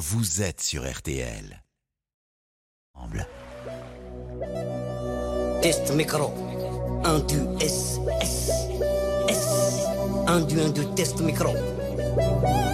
[0.00, 1.62] vous êtes sur RTL.
[2.94, 3.28] Ensemble.
[5.60, 6.32] Test micro.
[7.04, 8.50] 1, 2, S, S,
[9.28, 9.46] S.
[10.26, 11.52] 1, 2, 1, 2, test micro.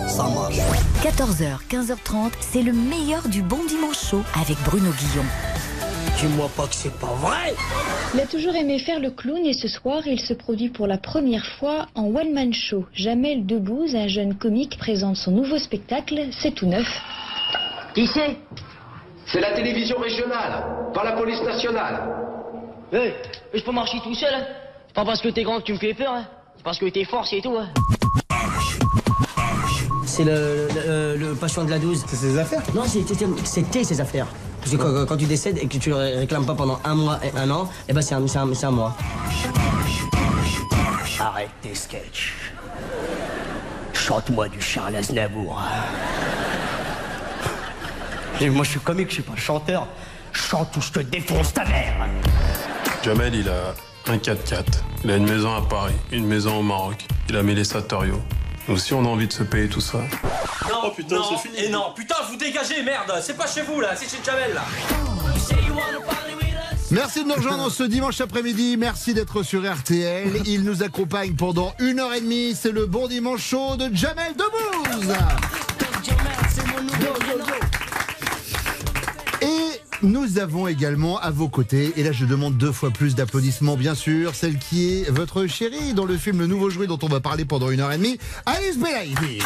[0.07, 0.59] Ça marche.
[1.03, 5.25] 14h, 15h30, c'est le meilleur du bon dimanche chaud avec Bruno Guillon.
[6.19, 7.55] Dis-moi pas que c'est pas vrai.
[8.15, 10.97] Il a toujours aimé faire le clown et ce soir, il se produit pour la
[10.97, 12.87] première fois en one-man show.
[12.95, 16.87] Jamel Debbouze, un jeune comique, présente son nouveau spectacle, C'est tout neuf.
[17.95, 18.37] Qui c'est?
[19.27, 22.01] C'est la télévision régionale, pas la police nationale.
[22.93, 23.13] Hey,
[23.53, 24.33] je peux marcher tout seul.
[24.33, 24.47] Hein.
[24.87, 26.13] C'est pas parce que t'es grand que tu me fais peur.
[26.13, 26.27] Hein.
[26.57, 27.57] C'est parce que t'es fort, c'est tout.
[27.59, 27.69] Hein.
[30.07, 32.05] C'est le, le, le patient de la 12.
[32.07, 32.63] C'est ses affaires?
[32.75, 34.29] Non, c'était c'était ses affaires.
[34.67, 37.21] Parce que quand, quand tu décèdes et que tu le réclames pas pendant un mois
[37.23, 38.97] et un an, eh ben c'est un, mois.
[41.21, 42.35] Arrête tes sketchs.
[43.93, 45.63] Chante-moi du Charles Aznavour.
[48.41, 49.87] Et moi je suis comique, je suis pas chanteur.
[50.33, 52.09] Chante ou je te défonce ta mère.
[53.05, 53.73] Jamel, il a
[54.13, 54.65] un 4x4.
[55.05, 57.07] Il a une maison à Paris, une maison au Maroc.
[57.29, 58.21] Il a mis les Satorio.
[58.69, 59.99] Nous aussi, on a envie de se payer tout ça.
[59.99, 61.65] Non, Oh, putain, non, c'est fini.
[61.65, 64.63] Et non, putain, vous dégagez, merde C'est pas chez vous, là, c'est chez Jamel, là
[66.91, 68.77] Merci de nous rejoindre ce dimanche après-midi.
[68.77, 70.43] Merci d'être sur RTL.
[70.47, 72.55] Il nous accompagne pendant une heure et demie.
[72.55, 75.13] C'est le bon dimanche chaud de Jamel Debbouze.
[80.03, 83.95] Nous avons également à vos côtés, et là je demande deux fois plus d'applaudissements bien
[83.95, 87.21] sûr, celle qui est votre chérie dans le film Le Nouveau Jouet dont on va
[87.21, 89.39] parler pendant une heure et demie, Alice Belaïdi.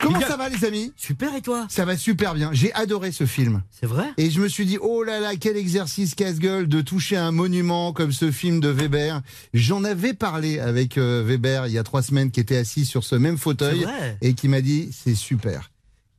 [0.00, 0.92] Comment ça va les amis?
[0.96, 1.66] Super et toi?
[1.70, 2.50] Ça va super bien.
[2.52, 3.62] J'ai adoré ce film.
[3.70, 4.04] C'est vrai?
[4.18, 7.94] Et je me suis dit, oh là là, quel exercice casse-gueule de toucher un monument
[7.94, 9.22] comme ce film de Weber.
[9.54, 13.02] J'en avais parlé avec euh, Weber il y a trois semaines, qui était assis sur
[13.02, 14.18] ce même C'est fauteuil vrai?
[14.20, 15.70] et qui m'a dit, c'est super.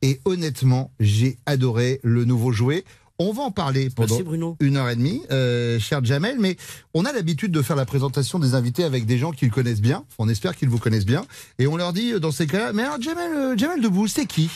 [0.06, 2.86] Et honnêtement, j'ai adoré le nouveau jouet.
[3.18, 4.56] On va en parler pendant Bruno.
[4.60, 6.58] une heure et demie, euh, cher Jamel, mais
[6.94, 10.06] on a l'habitude de faire la présentation des invités avec des gens qu'ils connaissent bien.
[10.20, 11.26] On espère qu'ils vous connaissent bien.
[11.58, 14.28] Et on leur dit euh, dans ces cas-là, mais alors Jamel, euh, Jamel Debbouze, c'est
[14.28, 14.52] qui?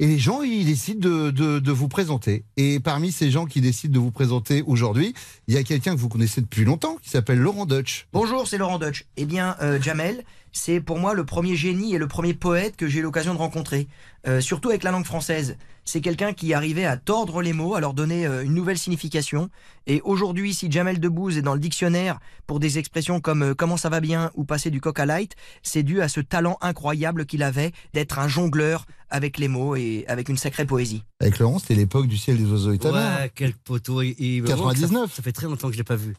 [0.00, 2.44] Et les gens, ils décident de, vous présenter.
[2.56, 5.12] Et parmi ces gens qui décident de vous présenter aujourd'hui,
[5.48, 8.06] il y a quelqu'un que vous connaissez depuis longtemps, qui s'appelle Laurent Deutsch.
[8.12, 9.06] Bonjour, c'est Laurent Deutsch.
[9.16, 10.22] Eh bien, euh, Jamel,
[10.52, 13.38] c'est pour moi le premier génie et le premier poète que j'ai eu l'occasion de
[13.38, 13.88] rencontrer,
[14.26, 15.56] Euh, surtout avec la langue française.
[15.84, 19.48] C'est quelqu'un qui arrivait à tordre les mots, à leur donner euh, une nouvelle signification.
[19.86, 23.88] Et aujourd'hui, si Jamel Debbouze est dans le dictionnaire pour des expressions comme comment ça
[23.88, 27.42] va bien ou passer du coq à light, c'est dû à ce talent incroyable qu'il
[27.44, 31.02] avait d'être un jongleur avec les mots et avec une sacrée poésie.
[31.20, 33.20] Avec Laurent, c'était l'époque du ciel des oiseaux et ta mère.
[33.20, 34.02] Ouais, quel poteau.
[34.02, 35.10] Il- il- vraiment, 99.
[35.10, 36.14] Ça, ça fait très longtemps que je l'ai pas vu.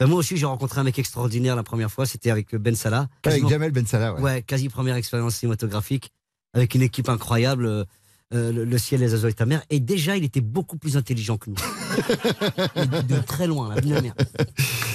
[0.00, 2.04] Ben, moi aussi, j'ai rencontré un mec extraordinaire la première fois.
[2.06, 3.08] C'était avec Ben Salah.
[3.24, 4.20] Avec Jamel Ben Salah, ouais.
[4.20, 6.10] Ouais, quasi première expérience cinématographique
[6.52, 7.66] avec une équipe incroyable.
[7.66, 7.84] euh,
[8.32, 9.62] euh, le, le ciel, les oiseaux et ta mère.
[9.70, 11.56] Et déjà, il était beaucoup plus intelligent que nous.
[12.76, 14.14] de, de très loin, la vie de la mère.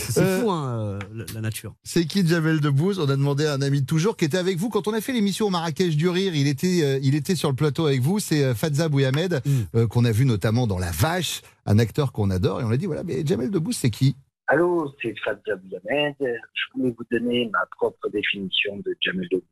[0.10, 1.74] C'est Euh, fou, hein, euh, la, la nature.
[1.84, 4.58] C'est qui Jamel Debbouze On a demandé à un ami de toujours qui était avec
[4.58, 6.34] vous quand on a fait l'émission au Marrakech du Rire.
[6.36, 8.20] Il était, euh, il était sur le plateau avec vous.
[8.20, 9.52] C'est euh, Fadza Bouyamed Mm.
[9.76, 12.62] euh, qu'on a vu notamment dans La Vache, un acteur qu'on adore.
[12.62, 14.16] Et on a dit voilà, mais Jamel Debbouze, c'est qui?
[14.48, 16.16] Allô, c'est Fadza Bouyamed.
[16.20, 19.46] Je voulais vous donner ma propre définition de Jamel Debbouze.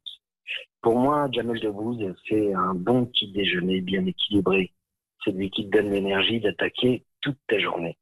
[0.82, 4.72] Pour moi, Jamel Debbouze, c'est un bon petit déjeuner bien équilibré.
[5.26, 7.98] Celui qui te donne l'énergie d'attaquer toute ta journée.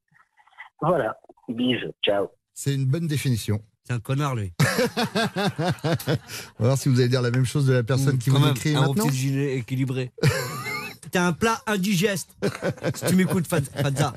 [0.81, 1.17] Voilà.
[1.49, 1.91] Bise.
[2.03, 2.27] Ciao.
[2.57, 3.61] C'est une bonne définition.
[3.85, 4.53] C'est un connard, lui.
[6.59, 8.37] On va voir si vous allez dire la même chose de la personne qui Quand
[8.39, 9.05] vous même, écrit un maintenant.
[9.07, 10.11] petit gilet équilibré.
[11.11, 12.29] T'es un plat indigeste.
[12.95, 14.13] si tu m'écoutes, Fad- Fadza.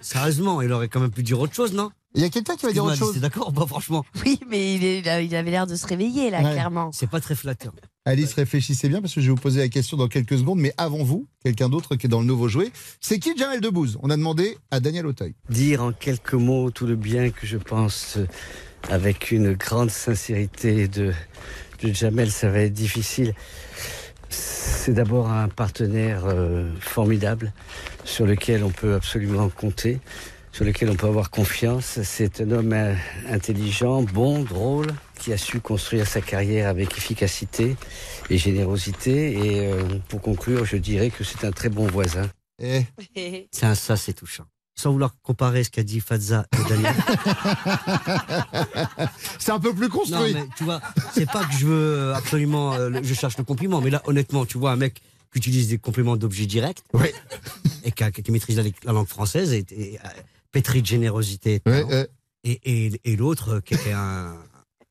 [0.00, 1.90] Sérieusement, il aurait quand même pu dire autre chose, non?
[2.14, 3.18] Il y a quelqu'un qui va dire autre chose.
[3.18, 4.04] D'accord pas, franchement?
[4.24, 6.52] Oui, mais il, est- avait l'air de se réveiller, là, Ouais.
[6.52, 6.90] clairement.
[6.92, 7.72] C'est pas très flatteur.
[8.08, 10.58] Alice, réfléchissez bien parce que je vais vous poser la question dans quelques secondes.
[10.58, 12.72] Mais avant vous, quelqu'un d'autre qui est dans le nouveau jouet.
[13.02, 15.34] C'est qui Jamel Debbouze On a demandé à Daniel Auteuil.
[15.50, 18.26] dire en quelques mots tout le bien que je pense euh,
[18.88, 21.12] avec une grande sincérité de,
[21.82, 23.34] de Jamel, ça va être difficile.
[24.30, 27.52] C'est d'abord un partenaire euh, formidable
[28.04, 30.00] sur lequel on peut absolument compter,
[30.52, 31.98] sur lequel on peut avoir confiance.
[32.04, 32.94] C'est un homme euh,
[33.28, 34.94] intelligent, bon, drôle,
[35.28, 37.76] qui a su construire sa carrière avec efficacité
[38.30, 39.32] et générosité.
[39.32, 42.30] Et euh, pour conclure, je dirais que c'est un très bon voisin.
[42.62, 42.86] Eh,
[43.52, 44.44] C'est un ça, c'est touchant.
[44.74, 46.94] Sans vouloir comparer ce qu'a dit Fadza et Daniel.
[49.38, 50.32] c'est un peu plus non, construit.
[50.32, 50.80] mais tu vois,
[51.12, 52.72] c'est pas que je veux absolument.
[52.74, 54.94] euh, le- je cherche le compliment, mais là, honnêtement, tu vois un mec
[55.32, 57.08] qui utilise des compléments d'objet direct Oui.
[57.84, 60.08] et qui, maîtrise la, la langue française et, et, euh,
[60.52, 61.60] pétri de générosité.
[61.66, 62.08] et ouais.
[62.44, 64.32] Et, et, et l'autre qui était un,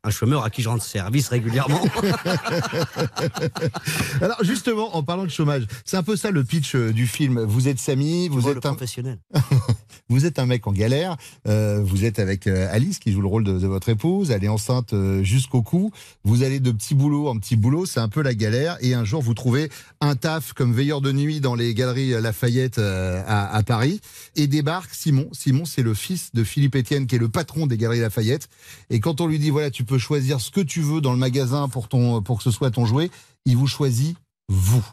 [0.08, 1.82] un chômeur à qui je rends service régulièrement.
[4.22, 7.42] Alors justement, en parlant de chômage, c'est un peu ça le pitch euh, du film.
[7.42, 9.20] Vous êtes Samy, vous êtes un professionnel.
[10.10, 11.18] vous êtes un mec en galère.
[11.48, 14.32] euh, vous êtes avec euh, Alice qui joue le rôle de, de votre épouse.
[14.32, 15.92] Elle est enceinte jusqu'au cou.
[16.24, 18.78] Vous allez de petit boulot en petit boulot, c'est un peu la galère.
[18.82, 19.70] Et un jour, vous trouvez
[20.02, 24.02] un taf comme veilleur de nuit dans les galeries Lafayette euh, à, à Paris.
[24.36, 25.28] Et débarque Simon.
[25.34, 28.48] Simon, c'est le fils de Philippe Etienne qui est le patron des galeries Lafayette.
[28.90, 31.18] Et quand on lui dit voilà, tu peux choisir ce que tu veux dans le
[31.18, 33.10] magasin pour ton pour que ce soit ton jouet,
[33.46, 34.18] il vous choisit
[34.50, 34.84] vous.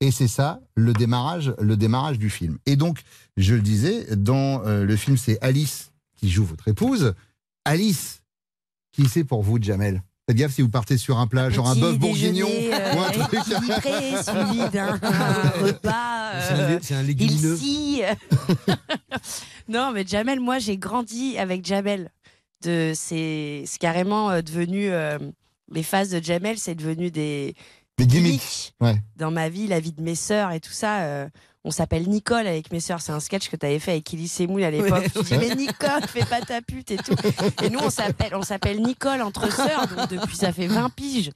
[0.00, 2.58] Et c'est ça le démarrage, le démarrage du film.
[2.66, 3.00] Et donc,
[3.36, 7.14] je le disais, dans euh, le film, c'est Alice qui joue votre épouse.
[7.64, 8.22] Alice,
[8.92, 10.02] qui c'est pour vous, Jamel?
[10.28, 13.10] Faites gaffe si vous partez sur un plat, genre un bœuf bourguignon euh, ou un
[13.10, 13.40] truc.
[13.42, 14.92] suivi d'un
[15.62, 16.80] repas.
[16.80, 17.54] C'est un un légumineux.
[17.54, 18.02] Il scie.
[19.68, 22.10] non, mais Jamel, moi, j'ai grandi avec Jamel.
[22.62, 24.90] De, c'est, carrément euh, devenu.
[24.90, 25.18] euh,
[25.72, 27.54] les phases de Jamel, c'est devenu des.
[27.98, 28.74] Des gimmicks.
[28.80, 28.96] Ouais.
[29.16, 31.00] Dans ma vie, la vie de mes sœurs et tout ça.
[31.02, 31.28] euh,
[31.64, 33.00] on s'appelle Nicole avec mes sœurs.
[33.00, 35.02] C'est un sketch que tu avais fait avec Ellie Semoul à l'époque.
[35.02, 37.14] Ouais, Tu dis, mais Nicole, fais pas ta pute et tout.
[37.64, 39.88] Et nous, on s'appelle, on s'appelle Nicole entre sœurs.
[39.88, 41.32] Donc depuis, ça fait 20 piges.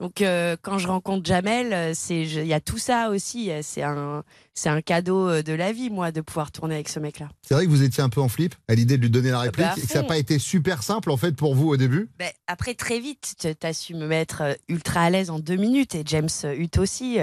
[0.00, 3.50] Donc euh, quand je rencontre Jamel, euh, c'est il y a tout ça aussi.
[3.50, 4.22] euh, C'est un
[4.54, 7.28] c'est un cadeau de la vie, moi, de pouvoir tourner avec ce mec-là.
[7.42, 9.38] C'est vrai que vous étiez un peu en flip à l'idée de lui donner la
[9.38, 11.68] réplique bah, à et que ça n'a pas été super simple en fait pour vous
[11.68, 12.08] au début.
[12.18, 15.94] Ben, après, très vite, tu as su me mettre ultra à l'aise en deux minutes
[15.94, 17.18] et James Hutt aussi.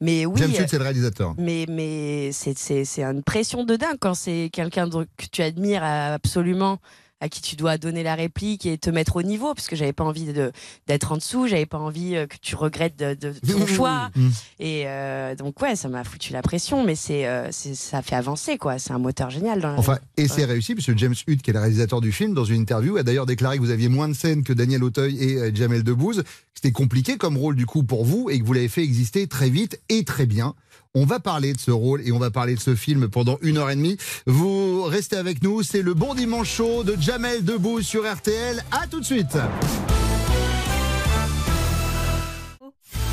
[0.00, 0.40] mais oui.
[0.40, 1.34] James Hutt, c'est le réalisateur.
[1.36, 6.78] Mais, mais c'est, c'est, une pression de dingue quand c'est quelqu'un que tu admires absolument,
[7.20, 9.92] à qui tu dois donner la réplique et te mettre au niveau, parce que j'avais
[9.92, 10.52] pas envie de,
[10.86, 14.10] d'être en dessous, j'avais pas envie euh, que tu regrettes de, de ton choix.
[14.14, 14.28] Mm.
[14.60, 18.56] Et euh, donc, ouais, ça m'a foutu la pression, mais c'est, euh, ça fait avancer,
[18.56, 18.78] quoi.
[18.78, 20.24] C'est un moteur génial dans la Enfin, vie.
[20.24, 22.96] et c'est réussi, puisque James Hutt, qui est le réalisateur du film, dans une interview,
[22.96, 25.82] a d'ailleurs déclaré que vous aviez moins de scènes que Daniel Auteuil et euh, Jamel
[25.82, 26.18] Debbouze.
[26.22, 29.26] que C'était compliqué comme rôle, du coup, pour vous, et que vous l'avez fait exister
[29.26, 30.54] très vite et très bien.
[30.94, 33.58] On va parler de ce rôle et on va parler de ce film pendant une
[33.58, 33.98] heure et demie.
[34.26, 38.64] Vous restez avec nous, c'est le Bon Dimanche Show de Jamel Debbouze sur RTL.
[38.70, 39.36] À tout de suite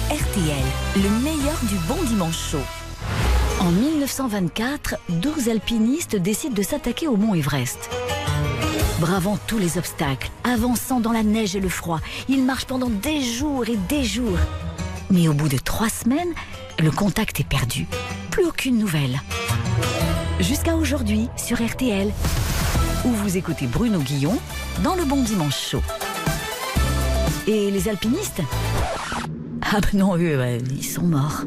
[0.10, 0.66] RTL,
[0.98, 2.60] le meilleur du bon dimanche chaud.
[3.60, 7.90] En 1924, 12 alpinistes décident de s'attaquer au mont Everest.
[9.00, 12.00] Bravant tous les obstacles, avançant dans la neige et le froid,
[12.30, 14.38] ils marchent pendant des jours et des jours.
[15.10, 16.34] Mais au bout de trois semaines,
[16.80, 17.88] le contact est perdu.
[18.32, 19.20] Plus aucune nouvelle.
[20.40, 22.12] Jusqu'à aujourd'hui sur RTL,
[23.06, 24.38] où vous écoutez Bruno Guillon
[24.84, 25.84] dans le Bon Dimanche Chaud.
[27.48, 28.42] Et les alpinistes?
[29.62, 31.44] Ah ben non, eux, ils sont morts.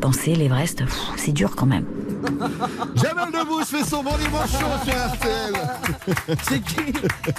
[0.00, 0.82] Penser l'Everest,
[1.16, 1.86] c'est dur quand même.
[2.96, 5.54] Jamel Debbouze fait son Bon Dimanche sur RTL
[6.48, 6.92] C'est qui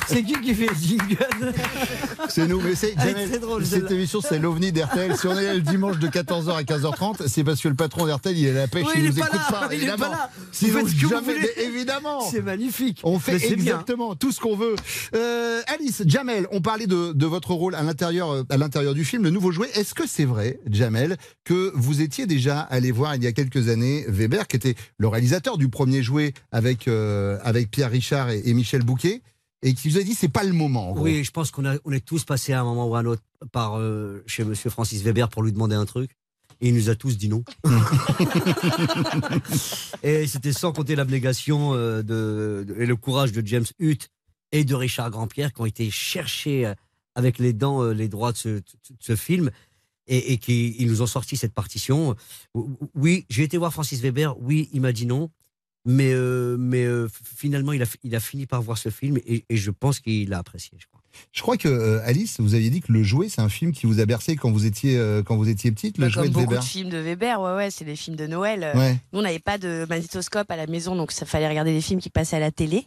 [0.07, 1.53] C'est qui qui fait le jingle
[2.29, 5.15] C'est nous, mais c'est Ah, Jamel, c'est drôle, Cette émission, c'est l'OVNI d'RTL.
[5.17, 8.05] Si on est là le dimanche de 14h à 15h30, c'est parce que le patron
[8.07, 9.73] d'RTL, il est à la pêche, Oui, il, il nous pas écoute là, pas, il
[9.73, 10.05] est évidemment.
[10.05, 10.29] pas là.
[10.37, 12.21] Vous Sinon, vous jamais, mais évidemment.
[12.21, 13.01] C'est magnifique.
[13.03, 13.49] On fait bien.
[13.51, 14.75] exactement tout ce qu'on veut.
[15.15, 19.05] Euh, Alice, Jamel, on parlait de, de votre rôle à l'intérieur, euh, à l'intérieur du
[19.05, 19.69] film, le nouveau jouet.
[19.75, 23.69] Est-ce que c'est vrai, Jamel, que vous étiez déjà allé voir il y a quelques
[23.69, 28.41] années Weber, qui était le réalisateur du premier jouet avec, euh, avec Pierre Richard et,
[28.45, 29.21] et Michel Bouquet,
[29.63, 30.89] et qui vous a dit c'est pas le moment.
[30.89, 31.03] en gros.
[31.03, 33.05] Oui, je pense qu'on a- on est tous passés à un moment ou à un
[33.05, 36.11] autre par euh, chez Monsieur Francis Weber pour lui demander un truc.
[36.61, 37.43] Et il nous a tous dit non.
[40.03, 44.09] et c'était sans compter l'abnégation euh, de, de- et le courage de James Hutt
[44.51, 46.73] et de Richard Grandpierre qui ont été chercher
[47.15, 48.63] avec les dents les droits de ce, de
[48.99, 49.51] ce film
[50.07, 52.15] et, et qui ils nous ont sorti cette partition.
[52.95, 54.35] Oui, j'ai été voir Francis Weber.
[54.41, 55.29] Oui, il m'a dit non.
[55.89, 59.45] Mais, euh, mais euh, finalement, il a, il a fini par voir ce film et,
[59.47, 60.77] et je pense qu'il a apprécié.
[60.77, 61.01] Je crois.
[61.31, 63.85] Je crois que euh, Alice, vous aviez dit que le jouet, c'est un film qui
[63.87, 66.27] vous a bercé quand vous étiez euh, quand vous étiez petite, le Bah, jouet comme
[66.29, 66.59] de beaucoup Weber.
[66.61, 68.63] de films de Weber, ouais, ouais, c'est des films de Noël.
[68.63, 68.97] Euh, Ouais.
[69.13, 72.01] Nous, on n'avait pas de magnétoscope à la maison, donc ça fallait regarder des films
[72.01, 72.85] qui passaient à la télé.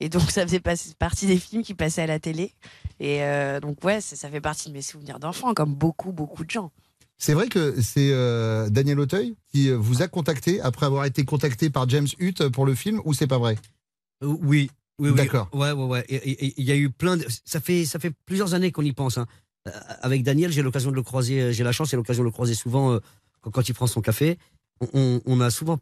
[0.00, 2.52] Et donc, ça faisait pas- partie des films qui passaient à la télé.
[3.00, 6.50] Et euh, donc, ouais, ça fait partie de mes souvenirs d'enfant, comme beaucoup, beaucoup de
[6.50, 6.70] gens.
[7.16, 11.24] C'est vrai que c'est euh, Daniel Auteuil qui euh, vous a contacté après avoir été
[11.24, 13.56] contacté par James Hutt pour le film ou c'est pas vrai?
[14.20, 15.14] Oui, oui, oui.
[15.16, 15.48] D'accord.
[15.52, 16.04] Ouais, ouais, ouais.
[16.56, 17.24] Il y a eu plein de...
[17.44, 19.16] Ça fait, ça fait plusieurs années qu'on y pense.
[19.18, 19.26] hein.
[20.02, 22.54] Avec Daniel, j'ai l'occasion de le croiser, j'ai la chance et l'occasion de le croiser
[22.54, 22.98] souvent euh,
[23.40, 24.36] quand, il prend son café.
[24.80, 25.78] On, on- on a souvent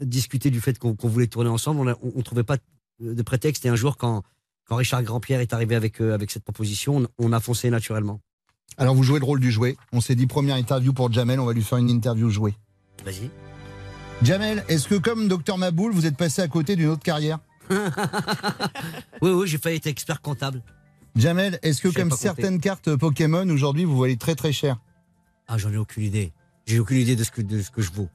[0.00, 1.80] discuté du fait qu'on voulait tourner ensemble.
[2.02, 2.56] On ne trouvait pas
[3.00, 3.64] de prétexte.
[3.64, 4.22] Et un jour, quand,
[4.66, 8.20] quand Richard Grandpierre est arrivé avec, euh, avec cette proposition, on, a foncé naturellement.
[8.76, 9.76] Alors vous jouez le rôle du jouet.
[9.92, 12.54] On s'est dit première interview pour Jamel, on va lui faire une interview jouet.
[13.04, 13.30] Vas-y.
[14.22, 17.38] Jamel, est-ce que comme Docteur Maboul, vous êtes passé à côté d'une autre carrière?
[19.22, 20.62] Oui, oui, j'ai failli être expert comptable.
[21.14, 22.28] Jamel, est-ce que Je sais comme pas compter.
[22.28, 24.78] certaines cartes Pokémon, aujourd'hui, vous valez très très cher?
[25.46, 26.32] Ah, j'en ai aucune idée.
[26.64, 28.08] J'ai aucune idée de ce que, de ce que je vaux.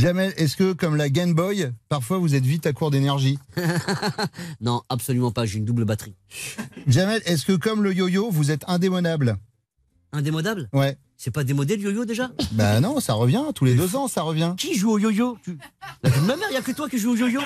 [0.00, 3.38] Jamel, est-ce que comme la Game Boy, parfois vous êtes vite à court d'énergie
[4.62, 5.44] Non, absolument pas.
[5.44, 6.14] J'ai une double batterie.
[6.86, 9.36] Jamel, est-ce que comme le yo-yo, vous êtes indémodable
[10.12, 10.96] Indémodable Ouais.
[11.18, 14.22] C'est pas démodé le yo-yo déjà Bah non, ça revient, tous les deux ans ça
[14.22, 14.54] revient.
[14.56, 15.36] Qui joue au yo-yo?
[15.44, 15.58] Tu-
[16.02, 17.42] La vie de ma mère, il n'y a que toi qui joue au yo-yo?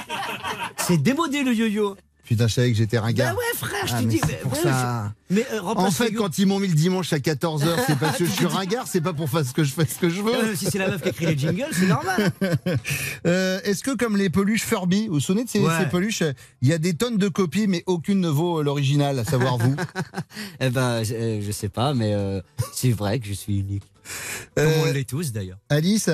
[0.78, 1.96] C'est démodé le yo-yo.
[2.24, 3.34] Putain, je savais que j'étais ringard.
[3.34, 4.18] Bah ouais, frère, je Ah, dit.
[4.18, 5.12] c'est mais- pour ouais, ça.
[5.30, 8.16] je- Mais euh, En fait, quand ils m'ont mis le dimanche à 14h, c'est parce
[8.18, 10.22] que je suis ringard, c'est pas pour faire ce que je fais ce que je
[10.22, 10.34] veux.
[10.34, 12.32] Euh, si c'est la meuf qui a écrit les jingles, c'est normal.
[13.26, 15.72] Euh, Est-ce que comme les peluches Furby, vous vous souvenez de ces, Ouais.
[15.78, 16.22] ces peluches
[16.62, 19.58] Il y a des tonnes de copies, mais aucune ne vaut euh, l'original, à savoir
[19.58, 19.74] vous.
[20.60, 22.14] Eh ben, je, euh, je sais pas, mais
[22.72, 23.82] c'est vrai que je suis unique.
[24.56, 25.58] Comme on l'est tous d'ailleurs.
[25.68, 26.10] Alice,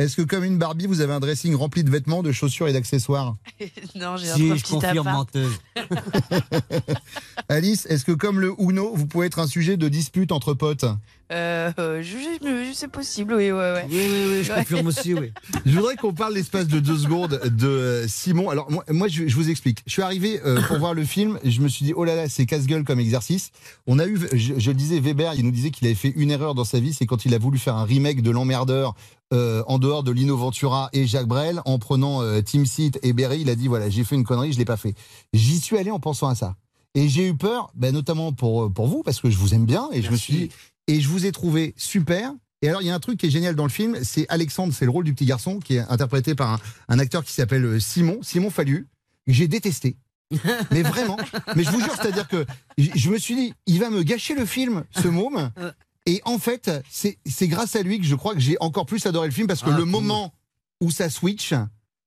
[0.00, 2.72] est-ce que comme une Barbie, vous avez un dressing rempli de vêtements, de chaussures et
[2.72, 3.36] d'accessoires
[3.94, 5.34] non, j'ai Si, un je petit confirme, appart.
[5.34, 5.60] menteuse.
[7.48, 10.84] Alice, est-ce que comme le Uno, vous pouvez être un sujet de dispute entre potes?
[11.32, 13.86] Euh, euh, je, je- je- c'est possible, oui, ouais, ouais.
[13.88, 14.58] Oui, oui, oui, je Ouais.
[14.58, 15.32] confirme aussi, oui.
[15.66, 18.50] Je voudrais qu'on parle l'espace de deux secondes de euh, Simon.
[18.50, 19.78] Alors moi, moi, je, je vous explique.
[19.86, 22.16] Je suis arrivé euh, pour voir le film et je me suis dit oh là
[22.16, 23.50] là c'est casse-gueule comme exercice.
[23.86, 26.30] On a eu, je, je le disais Weber, il nous disait qu'il avait fait une
[26.32, 28.94] erreur dans sa vie, c'est quand il a voulu faire un remake de l'emmerdeur.
[29.32, 33.12] euh, en dehors de Lino Ventura et Jacques Brel, en prenant euh, Tim Seat et
[33.12, 34.94] Berry, il a dit voilà j'ai fait une connerie, je l'ai pas fait.
[35.32, 36.56] J'y suis allé en pensant à ça
[36.96, 39.88] et j'ai eu peur, ben, notamment pour pour vous parce que je vous aime bien
[39.92, 40.48] et je me suis dit
[40.90, 42.32] et je vous ai trouvé super.
[42.62, 44.72] Et alors, il y a un truc qui est génial dans le film, c'est Alexandre,
[44.74, 47.64] c'est le rôle du petit garçon, qui est interprété par un, un acteur qui s'appelle
[47.64, 48.88] euh, Simon, Simon Fallu,
[49.26, 49.96] que j'ai détesté.
[50.70, 51.16] Mais vraiment,
[51.56, 52.46] mais je vous jure, c'est-à-dire que
[52.78, 55.50] je me suis dit, il va me gâcher le film, ce môme.
[56.06, 59.04] Et en fait, c'est c'est grâce à lui que je crois que j'ai encore plus
[59.06, 59.90] adoré le film, parce que Ah, le cool.
[59.90, 60.32] moment
[60.80, 61.52] où ça switch,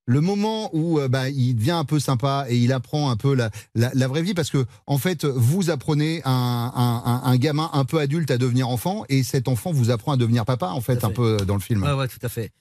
[0.06, 3.34] le moment où euh, bah, il devient un peu sympa et il apprend un peu
[3.36, 6.32] la, la, la vraie vie, parce que en fait, vous apprenez un,
[6.76, 10.12] un, un- un gamin un peu adulte à devenir enfant, et cet enfant vous apprend
[10.14, 11.84] à devenir papa, en fait, un peu dans le film.
[11.84, 12.52] Ouais, ouais, tout à fait.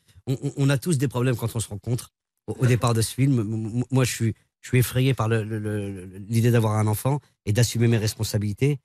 [0.56, 2.10] On, a tous des problèmes quand on se rencontre.
[2.46, 6.74] Au, au départ de ce film, moi, je suis, je suis effrayé par l'idée d'avoir
[6.78, 8.78] un enfant et d'assumer mes responsabilités.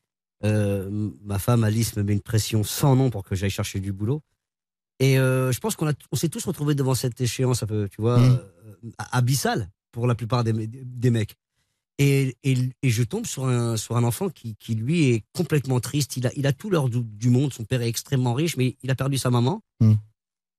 [0.44, 3.92] Euh, ma femme Alice me met une pression sans nom pour que j'aille chercher du
[3.92, 4.22] boulot.
[5.00, 8.02] Et euh, je pense qu'on on s'est tous retrouvés devant cette échéance un peu, tu
[8.02, 8.40] vois, Mhm.
[8.86, 11.36] euh, abyssale pour la plupart des, des mecs.
[12.00, 15.80] Et, et, et je tombe sur un, sur un enfant qui, qui, lui, est complètement
[15.80, 16.16] triste.
[16.18, 17.54] Il a, il a tout l'or du, du monde.
[17.54, 19.62] Son père est extrêmement riche, mais il a perdu sa maman.
[19.80, 19.94] Mm.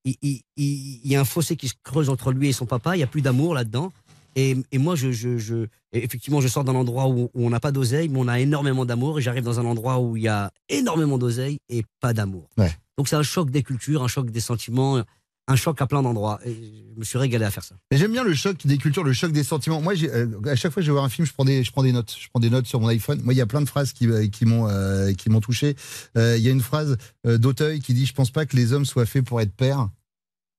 [0.05, 2.65] Il, il- il- il y a un fossé qui se creuse entre lui et son
[2.65, 2.95] papa.
[2.95, 3.91] Il n'y a plus d'amour là-dedans.
[4.39, 7.71] Et, et moi, je, je, effectivement, je sors d'un endroit où, où on n'a pas
[7.71, 9.19] d'oseille, mais on a énormément d'amour.
[9.19, 12.47] Et j'arrive dans un endroit où il y a énormément d'oseille et pas d'amour.
[12.57, 12.71] Ouais.
[12.97, 15.03] Donc c'est un choc des cultures, un choc des sentiments,
[15.47, 16.39] un choc à plein d'endroits.
[16.45, 16.53] Et
[16.93, 17.75] je me suis régalé à faire ça.
[17.91, 19.81] Mais j'aime bien le choc des cultures, le choc des sentiments.
[19.81, 21.71] Moi, euh, à chaque fois que je vais voir un film, je prends des, je
[21.71, 22.15] prends des notes.
[22.19, 23.19] Je prends des notes sur mon iPhone.
[23.23, 25.75] Moi, il y a plein de phrases qui, euh, qui m'ont, euh, qui m'ont touché.
[26.17, 28.85] Euh, Il y a une phrase d'Auteuil qui dit "Je pense pas que les hommes
[28.85, 29.89] soient faits pour être pères",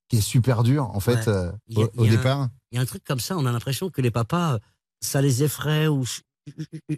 [0.09, 1.29] qui est super dur en fait Ouais.
[1.29, 1.53] a-
[1.97, 2.49] au, un- départ.
[2.73, 4.59] Il y a un truc comme ça, on a l'impression que les papas,
[5.01, 6.05] ça les effraie ou.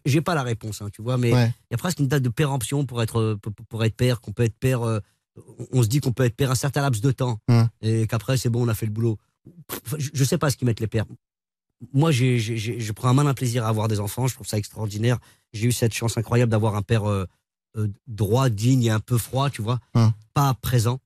[0.07, 1.55] J'ai pas la réponse, hein, tu vois, mais il Ouais.
[1.71, 4.45] y a presque une date de péremption pour être, pour, pour être père, qu'on peut
[4.45, 4.83] être père.
[4.83, 5.01] euh,
[5.73, 7.65] on se dit qu'on peut être père un certain laps de temps Ouais.
[7.81, 9.19] et qu'après c'est bon, on a fait le boulot.
[9.99, 11.07] Je, je sais pas ce qu'ils mettent les pères.
[11.93, 15.19] Moi, j'ai- je prends un malin plaisir à avoir des enfants, je trouve ça extraordinaire.
[15.53, 17.25] J'ai eu cette chance incroyable d'avoir un père euh,
[17.77, 20.07] euh, droit, digne et un peu froid, tu vois, Ouais.
[20.35, 21.01] pas présent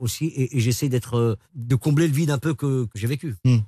[0.00, 3.06] aussi, et, et j'essaie d'être, euh, de combler le vide un peu que, que j'ai
[3.06, 3.34] vécu.
[3.44, 3.58] Hmm.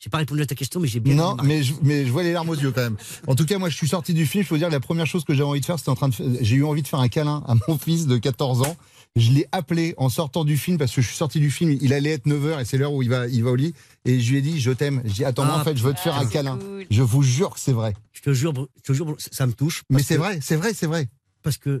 [0.00, 1.14] J'ai pas répondu à ta question, mais j'ai bien.
[1.14, 2.96] Non, mais je, mais je vois les larmes aux yeux quand même.
[3.26, 4.44] En tout cas, moi, je suis sorti du film.
[4.44, 6.14] Je peux dire, la première chose que j'avais envie de faire, c'était en train de.
[6.42, 8.76] J'ai eu envie de faire un câlin à mon fils de 14 ans.
[9.16, 11.78] Je l'ai appelé en sortant du film parce que je suis sorti du film.
[11.80, 13.72] Il allait être 9h et c'est l'heure où il va, il va au lit.
[14.04, 15.00] Et je lui ai dit, je t'aime.
[15.06, 16.58] Je dis, attends, moi, Ah, en fait, je veux te faire Ah, un câlin.
[16.90, 17.94] Je vous jure que c'est vrai.
[18.12, 19.84] Je te jure, je te jure, ça me touche.
[19.88, 21.08] Mais c'est que- vrai, c'est vrai, c'est vrai.
[21.42, 21.80] Parce que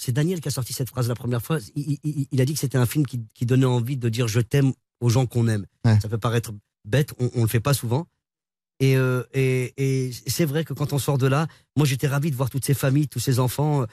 [0.00, 1.58] c'est Daniel qui a sorti cette phrase la première fois.
[1.76, 4.26] Il, il- il a dit que c'était un film qui, qui donnait envie de dire
[4.28, 5.66] je t'aime aux gens qu'on aime.
[5.84, 5.98] Ouais.
[6.00, 6.52] Ça peut paraître
[6.84, 8.06] bête, on, on le fait pas souvent.
[8.80, 12.30] Et, euh, et, et c'est vrai que quand on sort de là, moi j'étais ravi
[12.30, 13.82] de voir toutes ces familles, tous ces enfants.
[13.82, 13.86] euh,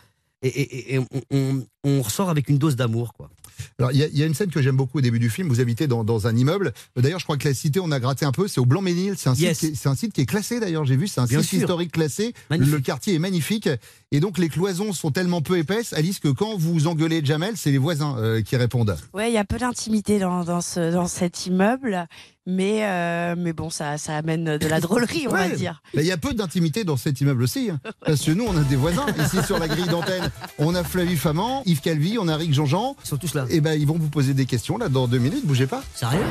[0.44, 3.32] Et, et- et on, on- on ressort avec une dose d'amour, quoi.
[3.80, 5.32] Alors, il y, a- il y a une scène que j'aime beaucoup au début du
[5.32, 5.48] film.
[5.50, 6.74] Vous habitez dans, dans un immeuble.
[6.96, 8.48] D'ailleurs, je crois que la cité, on a gratté un peu.
[8.48, 9.16] C'est au Blanc-Ménil.
[9.18, 9.58] C'est un, Yes.
[9.58, 10.86] site qui est- c'est un site qui est classé, d'ailleurs.
[10.86, 11.60] J'ai vu, c'est un Bien site sûr.
[11.62, 12.34] historique classé.
[12.52, 12.74] Magnifique.
[12.76, 13.68] Le quartier est magnifique.
[14.14, 17.72] Et donc, les cloisons sont tellement peu épaisses, Alice, que quand vous engueulez Jamel, c'est
[17.72, 18.96] les voisins euh, qui répondent.
[19.14, 22.08] Ouais, il y a peu d'intimité dans, dans, ce, dans cet immeuble,
[22.46, 25.82] mais, euh, mais bon, ça, ça amène de la drôlerie, on va dire.
[25.94, 27.70] Mais Il y a peu d'intimité dans cet immeuble aussi.
[27.70, 27.82] hein.
[28.06, 29.08] Parce que nous, on a des voisins.
[29.26, 32.96] Ici, sur la grille d'antenne, on a Flavie Faman, Yves Calvi, on a Rick Jean-Jean.
[33.04, 33.46] Ils sont tous là.
[33.50, 35.46] Et ben, ils vont vous poser des questions là dans deux minutes.
[35.46, 35.84] Bougez pas.
[35.94, 36.24] Sérieux?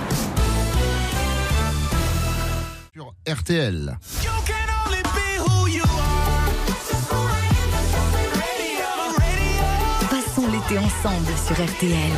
[2.95, 3.99] Sur RTL.
[11.07, 12.11] Ensemble sur RTL.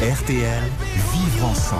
[0.00, 0.62] RTL,
[1.12, 1.78] vivre ensemble.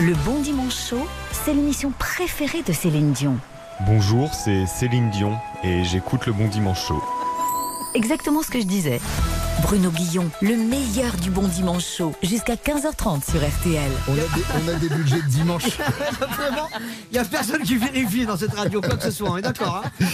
[0.00, 3.36] Le Bon Dimanche Chaud, c'est l'émission préférée de Céline Dion.
[3.86, 7.02] Bonjour, c'est Céline Dion et j'écoute le Bon Dimanche Chaud.
[7.94, 9.00] Exactement ce que je disais.
[9.62, 13.90] Bruno Guillon, le meilleur du Bon Dimanche Chaud, jusqu'à 15h30 sur RTL.
[14.08, 15.64] On a des, on a des budgets de dimanche.
[16.36, 16.68] Vraiment,
[17.10, 19.42] il n'y a personne qui vérifie dans cette radio, quoi que ce soit, on est
[19.42, 20.06] d'accord hein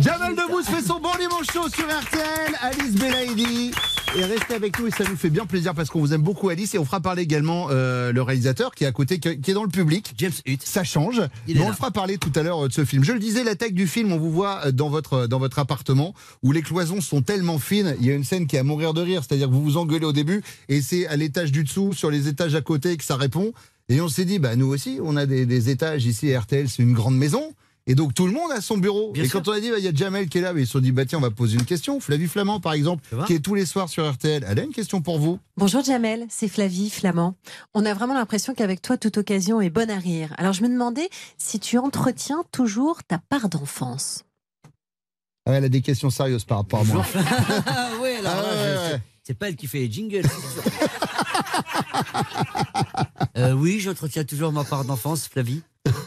[0.00, 2.56] Jamel Debbouze fait son bon dimanche chaud sur RTL.
[2.62, 3.70] Alice Belaïdi.
[4.16, 6.48] Et restez avec nous et ça nous fait bien plaisir parce qu'on vous aime beaucoup
[6.48, 9.52] Alice et on fera parler également euh, le réalisateur qui est à côté, qui est
[9.52, 10.14] dans le public.
[10.16, 10.62] James Hutt.
[10.64, 11.20] Ça change.
[11.46, 13.04] Il Mais on le fera parler tout à l'heure euh, de ce film.
[13.04, 16.14] Je le disais, l'attaque du film, on vous voit euh, dans votre, dans votre appartement
[16.42, 17.94] où les cloisons sont tellement fines.
[18.00, 19.76] Il y a une scène qui est à mourir de rire, c'est-à-dire que vous vous
[19.76, 23.04] engueulez au début et c'est à l'étage du dessous, sur les étages à côté que
[23.04, 23.52] ça répond.
[23.90, 26.70] Et on s'est dit, bah nous aussi, on a des, des étages ici à RTL,
[26.70, 27.52] c'est une grande maison.
[27.90, 29.10] Et donc tout le monde a son bureau.
[29.10, 29.42] Bien et sûr.
[29.42, 30.72] quand on a dit, bah, il y a Jamel qui est là, mais ils se
[30.74, 31.98] sont dit, bah tiens, on va poser une question.
[31.98, 35.02] Flavie Flamand, par exemple, qui est tous les soirs sur RTL, elle a une question
[35.02, 35.40] pour vous.
[35.56, 37.34] Bonjour Jamel, c'est Flavie Flamand.
[37.74, 40.32] On a vraiment l'impression qu'avec toi, toute occasion est bonne à rire.
[40.38, 44.22] Alors je me demandais si tu entretiens toujours ta part d'enfance.
[45.46, 47.04] Ah, elle a des questions sérieuses par rapport à moi.
[47.66, 48.90] Ah ouais, alors Ah là, ouais, je- ouais.
[48.92, 50.22] c'est- c'est pas elle qui fait les jingles.
[53.40, 55.62] Euh, oui, j'entretiens toujours ma part d'enfance, Flavie.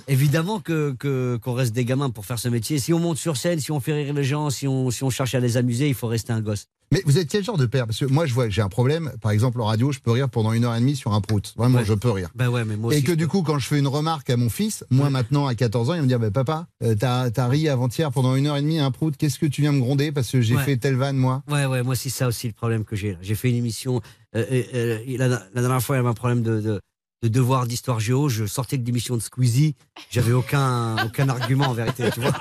[0.07, 2.77] Évidemment que que- qu'on reste des gamins pour faire ce métier.
[2.79, 5.09] Si on monte sur scène, si on fait rire les gens, si on, si on
[5.09, 6.65] cherche à les amuser, il faut rester un gosse.
[6.91, 9.11] Mais vous êtes quel genre de père Parce que moi, je vois, j'ai un problème.
[9.19, 11.53] Par exemple, en radio, je peux rire pendant une heure et demie sur un prout.
[11.57, 11.85] Vraiment, Ouais.
[11.85, 12.29] je peux rire.
[12.35, 13.31] Ben ouais, mais moi Et que du peux.
[13.31, 15.97] coup, quand je fais une remarque à mon fils, moi maintenant à 14 ans, il
[15.97, 18.79] va me dire bah, Papa, euh, t'as t'as ri avant-hier pendant une heure et demie
[18.79, 21.17] à un prout, qu'est-ce que tu viens me gronder parce que j'ai fait telle vanne,
[21.17, 21.41] moi?
[21.49, 23.17] Ouais, ouais, moi c'est ça aussi le problème que j'ai.
[23.21, 24.01] J'ai fait une émission.
[24.35, 26.79] euh, euh, euh, la, la dernière fois, il y avait un problème de, de,
[27.23, 28.27] de devoir d'histoire géo.
[28.29, 29.75] Je sortais de l'émission de Squeezie.
[30.11, 32.33] J'avais aucun, aucun argument en vérité, tu vois.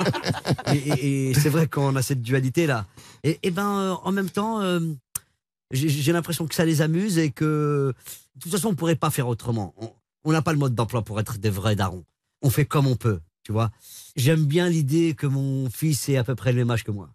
[0.75, 2.87] Et, et- et c'est vrai qu'on a cette dualité là.
[3.25, 4.81] Et, et ben, euh, en même temps, euh,
[5.71, 7.95] j'ai l'impression que ça les amuse et que
[8.35, 9.73] de toute façon, on pourrait pas faire autrement.
[9.79, 9.91] On-
[10.25, 12.05] On n'a pas le mode d'emploi pour être des vrais darons.
[12.43, 13.71] On fait comme on peut, tu vois.
[14.17, 17.09] J'aime bien l'idée que mon fils ait à peu près le même âge que moi.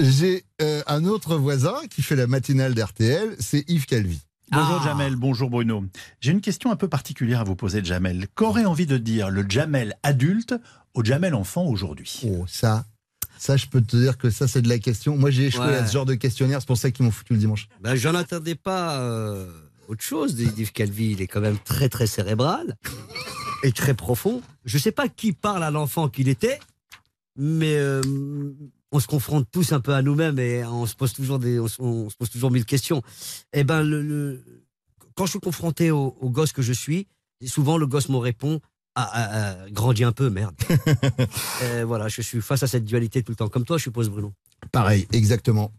[0.00, 4.20] J'ai euh, un autre voisin qui fait la matinale d'RTL, c'est Yves Calvi.
[4.52, 4.84] Bonjour Ah.
[4.84, 5.84] Jamel, bonjour Bruno.
[6.20, 8.26] J'ai une question un peu particulière à vous poser, Jamel.
[8.34, 10.54] Qu'aurait envie de dire le Jamel adulte
[10.94, 12.20] au Jamel enfant aujourd'hui?
[12.26, 12.84] Oh, ça,
[13.38, 15.16] ça, je peux te dire que ça, c'est de la question.
[15.16, 15.76] Moi, j'ai échoué Ouais.
[15.76, 17.68] à ce genre de questionnaire, c'est pour ça qu'ils m'ont foutu le dimanche.
[17.80, 19.46] Ben, j'en attendais pas euh,
[19.86, 21.12] autre chose d'Yves Calvi.
[21.12, 22.76] Il est quand même très, très cérébral
[23.62, 24.42] et très profond.
[24.64, 26.58] Je sais pas qui parle à l'enfant qu'il était,
[27.36, 28.00] mais euh,
[28.92, 31.68] on se confronte tous un peu à nous-mêmes et on se pose toujours des, on,
[31.68, 33.02] se- on se pose toujours mille questions.
[33.52, 34.42] Et ben, le, le-
[35.14, 37.06] quand je suis confronté au, au gosse que je suis,
[37.46, 38.60] souvent le gosse me répond.
[38.96, 40.54] Ah, ah, ah, grandis un peu, merde.
[41.62, 43.48] Euh, voilà, je suis face à cette dualité tout le temps.
[43.48, 44.32] Comme toi, je suppose, Bruno.
[44.72, 45.72] Pareil, exactement.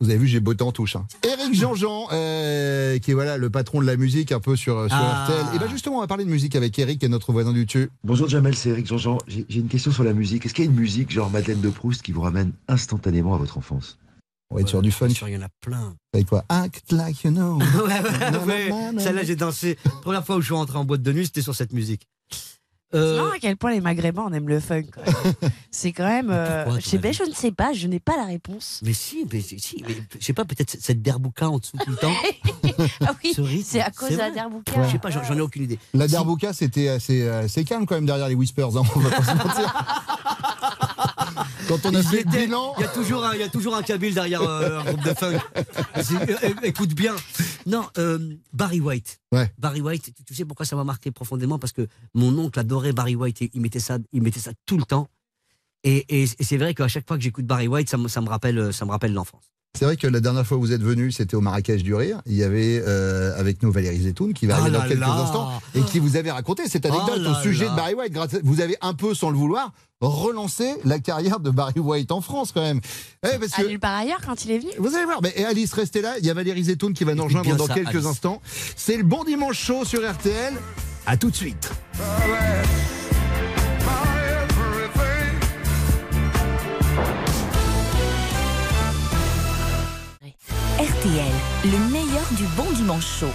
[0.00, 0.96] Vous avez vu, j'ai beauté en touche.
[0.96, 1.06] Hein.
[1.22, 4.96] Éric Jean-Jean, euh, qui est voilà, le patron de la musique un peu sur, sur
[4.96, 5.26] Ah.
[5.28, 5.54] RTL.
[5.54, 7.64] Et bien justement, on va parler de musique avec Eric, qui est notre voisin du
[7.64, 7.90] dessus.
[8.02, 9.18] Bonjour Jamel, c'est Eric Jean-Jean.
[9.28, 10.44] J'ai j'ai une question sur la musique.
[10.46, 13.38] Est-ce qu'il y a une musique genre Madeleine de Proust qui vous ramène instantanément à
[13.38, 13.98] votre enfance?
[14.50, 15.08] On va être sur du fun.
[15.08, 15.94] Il y en a plein.
[16.12, 16.44] Avec quoi?
[16.48, 17.58] Act like you know.
[17.86, 19.00] ouais, ouais, ouais.
[19.02, 19.76] Celle-là, j'ai dansé.
[20.02, 22.06] Première fois où je suis rentré en boîte de nuit, c'était sur cette musique.
[22.94, 24.84] C'est Euh, marrant à quel point les Maghrébins on aime le funk.
[25.72, 26.30] C'est quand même.
[26.30, 28.80] euh, Pourquoi, je, sais, ben, je ne sais pas, je n'ai pas la réponse.
[28.84, 31.96] mais si, mais, si, mais je sais pas, peut-être cette- derbouka en dessous tout le
[31.96, 32.14] temps.
[33.04, 34.30] ah oui, Ce c'est à cause de la.
[34.30, 34.72] Derbouka.
[34.86, 35.78] Je sais pas, j'en ai aucune idée.
[35.92, 38.76] La Derbouka, c'était assez, assez calme quand même derrière les Whispers.
[38.76, 39.74] hein, on va pas se mentir.
[41.68, 42.46] Quand on a fait le étaient.
[42.46, 42.74] bilan.
[42.78, 45.02] Il y a toujours un, il y a toujours un Kabyle derrière euh, un groupe
[45.04, 45.38] de funk.
[45.96, 47.14] Euh, écoute bien.
[47.66, 49.20] Non, euh, Barry White.
[49.32, 49.50] Ouais.
[49.58, 51.58] Barry White, tu, tu sais pourquoi ça m'a marqué profondément?
[51.58, 54.76] Parce que mon oncle adorait Barry White et il mettait ça, il mettait ça tout
[54.76, 55.08] le temps.
[55.82, 58.20] Et, et- et c'est vrai qu'à chaque fois que j'écoute Barry White, ça me, ça
[58.20, 59.52] me rappelle, ça me rappelle l'enfance.
[59.76, 62.20] C'est vrai que la dernière fois où vous êtes venu, c'était au Marrakech du Rire.
[62.26, 65.10] Il y avait euh, avec nous Valérie Zetoun qui va Ah arriver dans quelques là.
[65.10, 67.70] instants et qui vous avait raconté cette anecdote Oh là au sujet là.
[67.72, 68.12] de Barry White.
[68.12, 72.12] Grâce à- Vous avez un peu, sans le vouloir, relancé la carrière de Barry White
[72.12, 72.80] en France quand même.
[73.26, 74.70] Eh, parce que part ailleurs quand il est venu.
[74.78, 76.14] vous allez voir, mais et Alice, restez là.
[76.20, 78.06] Il y a Valérie Zetoun qui va nous Écoute rejoindre dans ça, quelques Alice.
[78.06, 78.40] instants.
[78.76, 80.54] C'est le bon dimanche chaud sur RTL.
[81.06, 81.68] À tout de suite.
[91.04, 93.30] Le meilleur du bon dimanche chaud.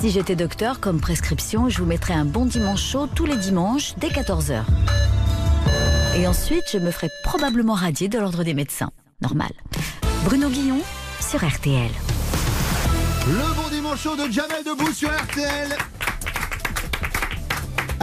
[0.00, 3.94] Si j'étais docteur, comme prescription, je vous mettrais un bon dimanche chaud tous les dimanches
[3.96, 4.64] dès 14h.
[6.18, 8.90] Et ensuite, je me ferais probablement radier de l'ordre des médecins.
[9.22, 9.52] Normal.
[10.26, 10.80] Bruno Guillon
[11.20, 11.90] sur RTL.
[13.28, 15.74] Le bon dimanche chaud de Jamel Debbouze sur RTL.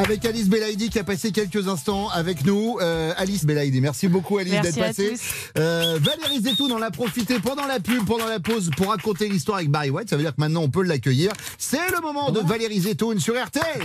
[0.02, 2.78] Avec Alice Belaïdi qui a passé quelques instants avec nous.
[2.82, 5.14] Euh, Alice Belaïdi, merci beaucoup Alice d'être passée.
[5.58, 9.58] Euh, Valérie Zetoun en a profité pendant la pub, pendant la pause pour raconter l'histoire
[9.58, 10.10] avec Barry White.
[10.10, 11.32] Ça veut dire que maintenant on peut l'accueillir.
[11.58, 13.82] C'est le moment de Valérie Zetoun sur RTL.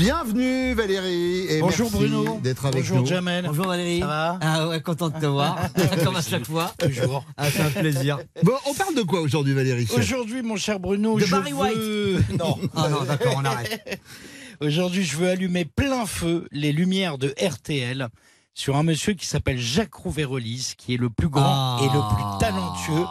[0.00, 2.38] Bienvenue Valérie et Bonjour merci Bruno.
[2.42, 3.06] d'être avec Bonjour nous.
[3.06, 3.46] Jamel.
[3.46, 4.00] Bonjour Valérie.
[4.00, 5.56] Ça va Ah ouais, content de te voir.
[6.04, 6.70] Comme à chaque fois.
[6.78, 7.24] Toujours.
[7.38, 8.18] Ah, c'est un plaisir.
[8.42, 12.22] Bon, on parle de quoi aujourd'hui Valérie Aujourd'hui, mon cher Bruno, De je Barry veux...
[12.38, 12.58] Non.
[12.76, 13.98] Ah non, d'accord, on arrête.
[14.60, 18.08] Aujourd'hui, je veux allumer plein feu les lumières de RTL
[18.52, 21.80] sur un monsieur qui s'appelle Jacques Rouvérolis, qui est le plus grand Ah.
[21.80, 23.06] et le plus talentueux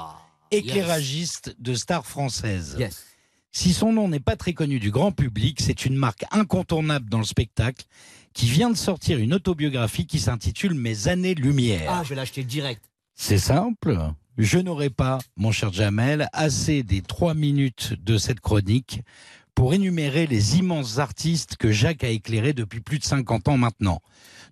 [0.51, 2.75] éclairagiste de stars françaises.
[2.77, 3.03] Yes.
[3.57, 7.19] Si son nom n'est pas très connu du grand public, c'est une marque incontournable dans
[7.19, 7.85] le spectacle
[8.33, 11.89] qui vient de sortir une autobiographie qui s'intitule Mes années-lumière.
[11.89, 12.83] Ah, je vais l'acheter direct.
[13.13, 13.97] C'est simple.
[14.37, 19.03] Je n'aurai pas, mon cher Jamel, assez des trois minutes de cette chronique
[19.55, 24.01] pour énumérer les immenses artistes que Jacques a éclairés depuis plus de 50 ans maintenant.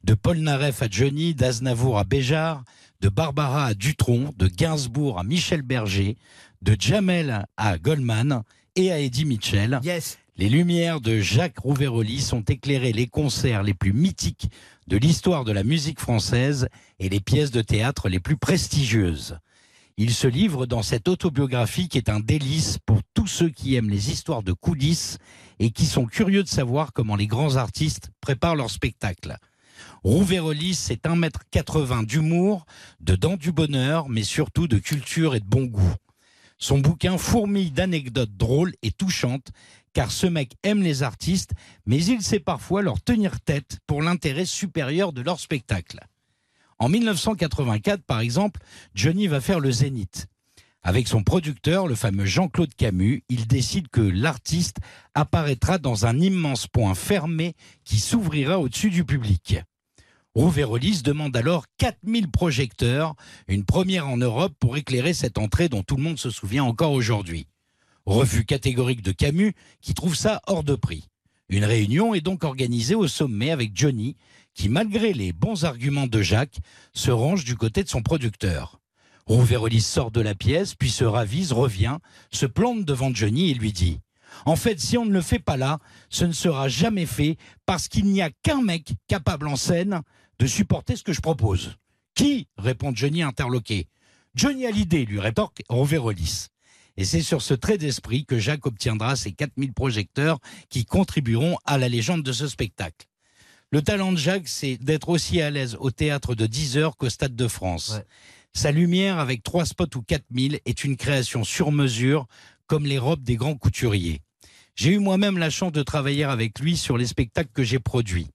[0.05, 2.63] De Paul Naref à Johnny, d'Aznavour à Béjart,
[3.01, 6.15] de Barbara à Dutronc, de Gainsbourg à Michel Berger,
[6.61, 8.43] de Jamel à Goldman
[8.75, 9.79] et à Eddie Mitchell.
[9.83, 10.17] Yes.
[10.35, 14.49] Les lumières de Jacques Rouvérolis ont éclairé les concerts les plus mythiques
[14.87, 16.67] de l'histoire de la musique française
[16.99, 19.37] et les pièces de théâtre les plus prestigieuses.
[19.97, 23.91] Il se livre dans cette autobiographie qui est un délice pour tous ceux qui aiment
[23.91, 25.19] les histoires de coulisses
[25.59, 29.37] et qui sont curieux de savoir comment les grands artistes préparent leur spectacle.
[30.03, 32.65] Rouvérolis, c'est 1m80 d'humour,
[33.01, 35.93] de dents du bonheur, mais surtout de culture et de bon goût.
[36.63, 39.51] Son bouquin fourmille d'anecdotes drôles et touchantes,
[39.91, 41.51] car ce mec aime les artistes,
[41.85, 45.99] mais il sait parfois leur tenir tête pour l'intérêt supérieur de leur spectacle.
[46.79, 48.61] En 1984, par exemple,
[48.95, 50.27] Johnny va faire le Zénith.
[50.83, 54.77] Avec son producteur, le fameux Jean-Claude Camus, il décide que l'artiste
[55.15, 59.57] apparaîtra dans un immense point fermé qui s'ouvrira au-dessus du public.
[60.35, 63.13] Rouvérolis demande alors 4000 projecteurs,
[63.47, 66.93] une première en Europe pour éclairer cette entrée dont tout le monde se souvient encore
[66.93, 67.45] aujourd'hui.
[68.07, 71.07] Refus catégorique de Camus qui trouve ça hors de prix.
[71.49, 74.15] Une réunion est donc organisée au sommet avec Johnny
[74.55, 76.59] qui, malgré les bons arguments de Jacques,
[76.93, 78.79] se range du côté de son producteur.
[79.27, 81.97] Rouvérolis sort de la pièce, puis se ravise, revient,
[82.31, 83.99] se plante devant Johnny et lui dit
[84.45, 85.77] En fait, si on ne le fait pas là,
[86.09, 90.01] ce ne sera jamais fait parce qu'il n'y a qu'un mec capable en scène
[90.39, 91.77] de supporter ce que je propose.
[92.15, 93.87] Qui répond Johnny interloqué.
[94.35, 96.47] Johnny a l'idée, lui rétorque Rouvérolis.
[96.97, 101.77] Et c'est sur ce trait d'esprit que Jacques obtiendra ses 4000 projecteurs qui contribueront à
[101.77, 103.07] la légende de ce spectacle.
[103.71, 107.09] Le talent de Jacques, c'est d'être aussi à l'aise au théâtre de 10 heures qu'au
[107.09, 107.99] Stade de France.
[108.53, 112.27] Sa lumière, avec trois spots ou 4000, est une création sur mesure,
[112.67, 114.21] comme les robes des grands couturiers.
[114.75, 118.27] J'ai eu moi-même la chance de travailler avec lui sur les spectacles que j'ai produits.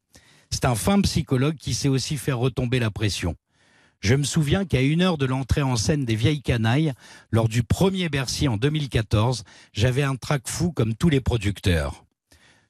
[0.50, 3.36] C'est un fin psychologue qui sait aussi faire retomber la pression.
[4.00, 6.92] Je me souviens qu'à une heure de l'entrée en scène des Vieilles Canailles,
[7.30, 12.04] lors du premier Bercy en 2014, j'avais un trac fou comme tous les producteurs.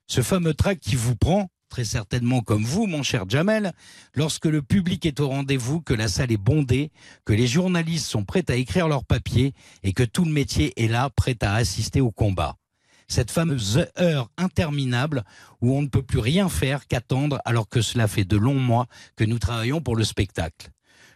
[0.06, 3.72] Ce fameux trac qui vous prend, très certainement comme vous, mon cher Jamel,
[4.14, 6.90] lorsque le public est au rendez-vous, que la salle est bondée,
[7.26, 10.88] que les journalistes sont prêts à écrire leur papier et que tout le métier est
[10.88, 12.56] là, prêt à assister au combat.
[13.08, 15.24] Cette fameuse heure interminable
[15.62, 18.86] où on ne peut plus rien faire qu'attendre alors que cela fait de longs mois
[19.16, 20.70] que nous travaillons pour le spectacle.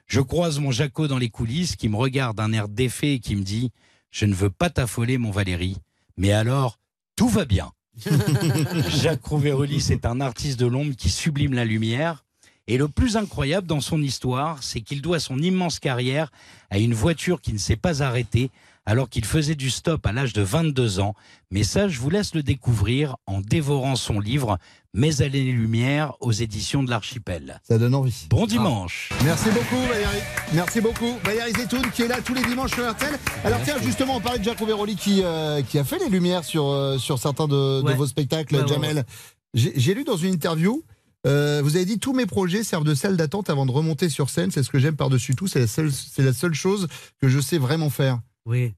[0.06, 3.36] Je croise mon Jaco dans les coulisses qui me regarde d'un air défait et qui
[3.36, 3.72] me dit
[4.10, 5.76] Je ne veux pas t'affoler, mon Valérie,
[6.16, 6.78] mais alors,
[7.14, 7.72] tout va bien.
[8.88, 12.24] Jacques Rouvérolis est un artiste de l'ombre qui sublime la lumière.
[12.68, 16.30] Et le plus incroyable dans son histoire, c'est qu'il doit son immense carrière
[16.70, 18.50] à une voiture qui ne s'est pas arrêtée
[18.84, 21.14] alors qu'il faisait du stop à l'âge de 22 ans.
[21.50, 24.58] Mais ça, je vous laisse le découvrir en dévorant son livre
[24.94, 27.60] Mes années-lumière aux éditions de l'Archipel.
[27.68, 28.26] Ça donne envie.
[28.28, 29.10] Bon dimanche.
[29.24, 30.22] Merci beaucoup Valérie.
[30.54, 31.16] Merci beaucoup.
[31.24, 33.14] Valérie Zetoun qui est là tous les dimanches sur RTL.
[33.44, 36.44] Alors tiens, justement, on parlait de Jacques Rouveroli qui, euh, qui a fait les lumières
[36.44, 38.96] sur, euh, sur certains de, vos spectacles, Ouais, Jamel.
[38.96, 39.72] ouais.
[39.76, 40.82] J'ai lu dans une interview,
[41.26, 44.28] euh, vous avez dit tous mes projets servent de salle d'attente avant de remonter sur
[44.30, 44.50] scène.
[44.50, 45.46] C'est ce que j'aime par-dessus tout.
[45.46, 46.88] C'est la, seule- c'est la seule chose
[47.20, 48.18] que je sais vraiment faire.
[48.46, 48.74] Oui.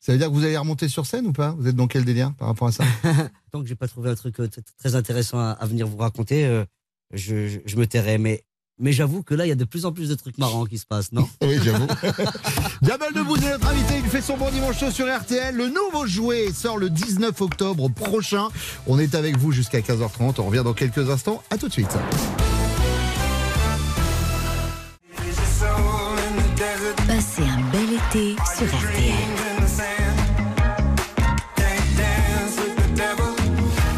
[0.00, 1.50] Ça veut dire que vous allez remonter sur scène ou pas?
[1.58, 2.84] Vous êtes dans quel délire par rapport à ça?
[3.52, 6.46] Tant que j'ai pas trouvé un truc euh, très intéressant à, à venir vous raconter,
[6.46, 6.64] euh,
[7.12, 8.16] je, je- je me tairai.
[8.16, 8.42] Mais,
[8.78, 10.78] mais j'avoue que là, il y a de plus en plus de trucs marrants qui
[10.78, 11.28] se passent, non?
[11.42, 11.86] Oui, j'avoue.
[12.82, 13.94] Jamel Debbouze est notre invité.
[14.02, 15.54] Il fait son bon dimanche chaud sur RTL.
[15.54, 18.48] Le nouveau jouet sort le 19 octobre prochain.
[18.86, 20.36] On est avec vous jusqu'à 15h30.
[20.40, 21.42] On revient dans quelques instants.
[21.50, 21.94] À tout de suite.
[27.06, 27.59] Passez un
[28.12, 29.14] sur RTL.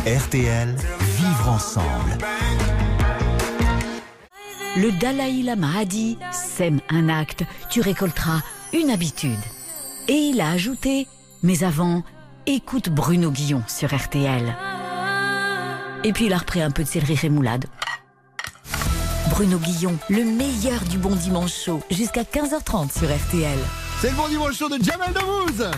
[0.06, 0.76] RTL,
[1.16, 2.18] vivre ensemble.
[4.76, 8.42] Le Dalai Lama a dit Sème un acte, tu récolteras
[8.74, 9.38] une habitude.
[10.08, 11.06] Et il a ajouté
[11.42, 12.02] Mais avant,
[12.46, 14.54] écoute Bruno Guillon sur RTL.
[16.04, 17.64] Et puis il a repris un peu de céleri rémoulade.
[19.30, 23.58] Bruno Guillon, le meilleur du bon dimanche chaud, jusqu'à 15h30 sur RTL.
[24.02, 25.70] C'est le bon dimanche show de Jamel Debbouze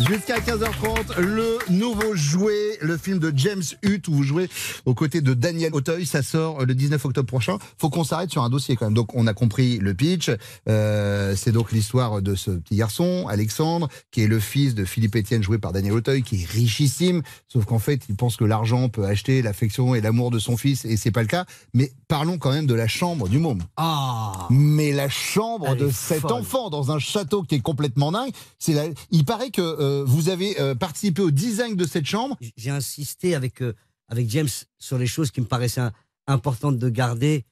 [0.00, 4.50] Jusqu'à 15h30, le nouveau jouet, le film de James Hutt, où vous jouez
[4.86, 6.04] aux côtés de Daniel Auteuil.
[6.04, 7.58] Ça sort le 19 octobre prochain.
[7.78, 8.94] Faut qu'on s'arrête sur un dossier quand même.
[8.94, 10.30] Donc, on a compris le pitch.
[10.68, 15.14] Euh, c'est donc l'histoire de ce petit garçon, Alexandre, qui est le fils de Philippe
[15.14, 17.22] Etienne, joué par Daniel Auteuil, qui est richissime.
[17.46, 20.84] Sauf qu'en fait, il pense que l'argent peut acheter l'affection et l'amour de son fils,
[20.84, 21.44] et c'est pas le cas.
[21.72, 23.62] Mais parlons quand même de la chambre du môme.
[23.76, 26.32] Ah Mais la chambre de cet folle.
[26.32, 28.86] enfant dans un château qui est complètement dingue, c'est la...
[29.12, 32.36] il paraît que euh, vous avez euh, participé au design de cette chambre.
[32.56, 33.74] J'ai insisté avec, euh,
[34.08, 35.88] avec James sur les choses qui me paraissaient
[36.26, 37.44] importantes de garder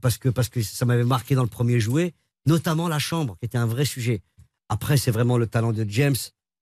[0.00, 2.14] parce que, parce que ça m'avait marqué dans le premier jouet,
[2.46, 4.22] notamment la chambre, qui était un vrai sujet.
[4.68, 6.16] Après, c'est vraiment le talent de James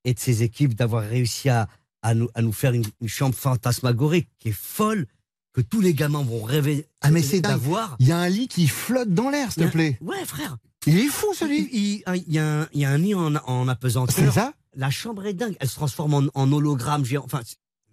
[0.04, 1.68] et de ses équipes d'avoir réussi à,
[2.02, 5.06] à, nous, à nous faire une, une chambre fantasmagorique qui est folle,
[5.52, 7.96] que tous les gamins vont rêver Ah mais c'est d'avoir.
[8.00, 9.98] Il y a un lit qui flotte dans l'air, s'il te plaît.
[10.00, 10.56] Ouais, frère.
[10.86, 11.68] Il est fou ce lit.
[11.72, 14.14] Il, il- il y, a un- il y a un lit en, en apesanteur.
[14.16, 14.54] C'est ça?
[14.74, 15.56] La chambre est dingue.
[15.60, 17.22] Elle se transforme en, en hologramme géant.
[17.24, 17.40] Enfin,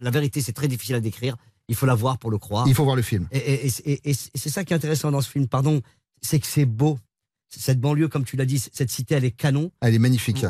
[0.01, 1.35] la vérité, c'est très difficile à décrire.
[1.67, 2.67] Il faut la voir pour le croire.
[2.67, 3.27] Il faut voir le film.
[3.31, 5.81] Et, et- et- et- et c'est ça qui est intéressant dans ce film, pardon,
[6.21, 6.97] c'est que c'est beau.
[7.49, 9.71] Cette banlieue, comme tu l'as dit, cette cité, elle est canon.
[9.81, 10.45] Elle est magnifique.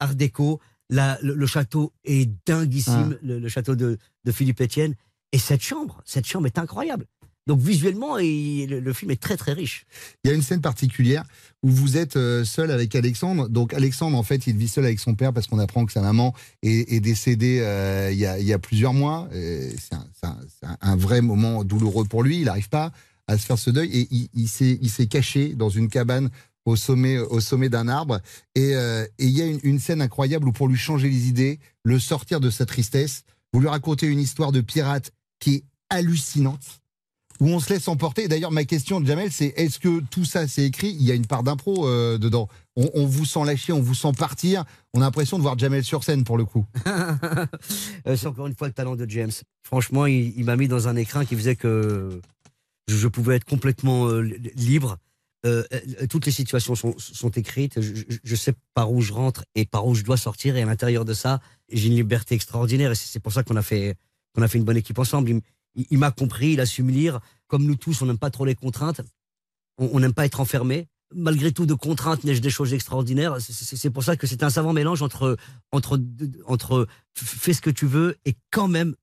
[0.00, 0.60] Art déco.
[0.90, 3.18] La- le, le château est dinguissime, Ah.
[3.22, 4.94] le, le château de, de Philippe Etienne.
[5.32, 7.06] Et cette chambre, cette chambre est incroyable.
[7.46, 9.84] Donc visuellement, le, film est très très riche.
[10.24, 11.24] Il y a une scène particulière
[11.62, 13.48] où vous êtes euh, seul avec Alexandre.
[13.48, 16.00] Donc Alexandre, en fait, il vit seul avec son père parce qu'on apprend que sa
[16.00, 19.28] maman est, décédée euh, il, y a, plusieurs mois.
[19.32, 19.94] C'est
[20.80, 22.38] un, vrai moment douloureux pour lui.
[22.38, 22.92] Il n'arrive pas
[23.26, 26.30] à se faire ce deuil et il, s'est caché dans une cabane
[26.64, 28.20] au sommet, au sommet d'un arbre.
[28.54, 31.28] Et euh, et il y a une, une scène incroyable où pour lui changer les
[31.28, 35.64] idées, le sortir de sa tristesse, vous lui racontez une histoire de pirate qui est
[35.90, 36.80] hallucinante
[37.40, 38.28] où on se laisse emporter.
[38.28, 40.90] D'ailleurs, ma question, Jamel, c'est est-ce que tout ça, c'est écrit?
[40.90, 42.48] Il y a une part d'impro euh, dedans.
[42.76, 44.64] On, vous sent lâcher, on vous sent partir.
[44.94, 46.64] On a l'impression de voir Jamel sur scène pour le coup.
[48.06, 49.30] Euh, c'est encore une fois le talent de James.
[49.62, 52.20] Franchement, il, m'a mis dans un écrin qui faisait que
[52.86, 54.98] je, pouvais être complètement euh, li- libre.
[56.10, 57.80] Toutes les situations sont, écrites.
[57.80, 60.56] Je, sais par où je rentre et par où je dois sortir.
[60.56, 61.40] Et à l'intérieur de ça,
[61.72, 62.92] j'ai une liberté extraordinaire.
[62.92, 63.96] Et c'est pour ça qu'on a fait
[64.42, 65.40] a fait une bonne équipe ensemble.
[65.74, 67.20] Il- il m'a compris, il a su me lire.
[67.46, 69.00] Comme nous tous, on n'aime pas trop les contraintes.
[69.78, 70.86] On n'aime pas être enfermé.
[71.14, 73.36] Malgré tout, de contraintes naissent des choses extraordinaires.
[73.40, 75.36] C'est- pour ça que c'est un savant mélange entre
[75.72, 76.00] entre
[76.46, 78.94] entre fais ce que tu veux et quand même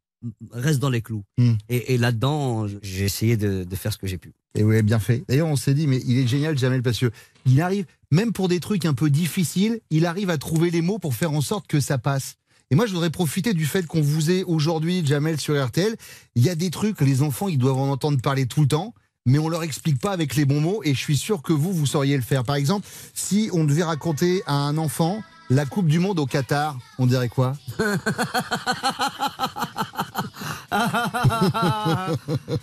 [0.51, 1.23] reste dans les clous.
[1.37, 1.53] Hmm.
[1.69, 4.33] Et, et là-dedans, j'ai essayé de, de faire ce que j'ai pu.
[4.55, 5.23] Et oui, bien fait.
[5.27, 7.11] D'ailleurs, on s'est dit, mais il est génial, Jamel, que
[7.45, 10.99] il arrive, même pour des trucs un peu difficiles, il arrive à trouver les mots
[10.99, 12.35] pour faire en sorte que ça passe.
[12.71, 15.93] Et moi, je voudrais profiter du fait qu'on vous ait aujourd'hui, Jamel, sur RTL.
[16.35, 18.93] Il y a des trucs, les enfants, ils doivent en entendre parler tout le temps,
[19.25, 21.73] mais on leur explique pas avec les bons mots, et je suis sûr que vous,
[21.73, 22.45] vous sauriez le faire.
[22.45, 26.77] Par exemple, si on devait raconter à un enfant la Coupe du Monde au Qatar,
[26.97, 27.53] on dirait quoi?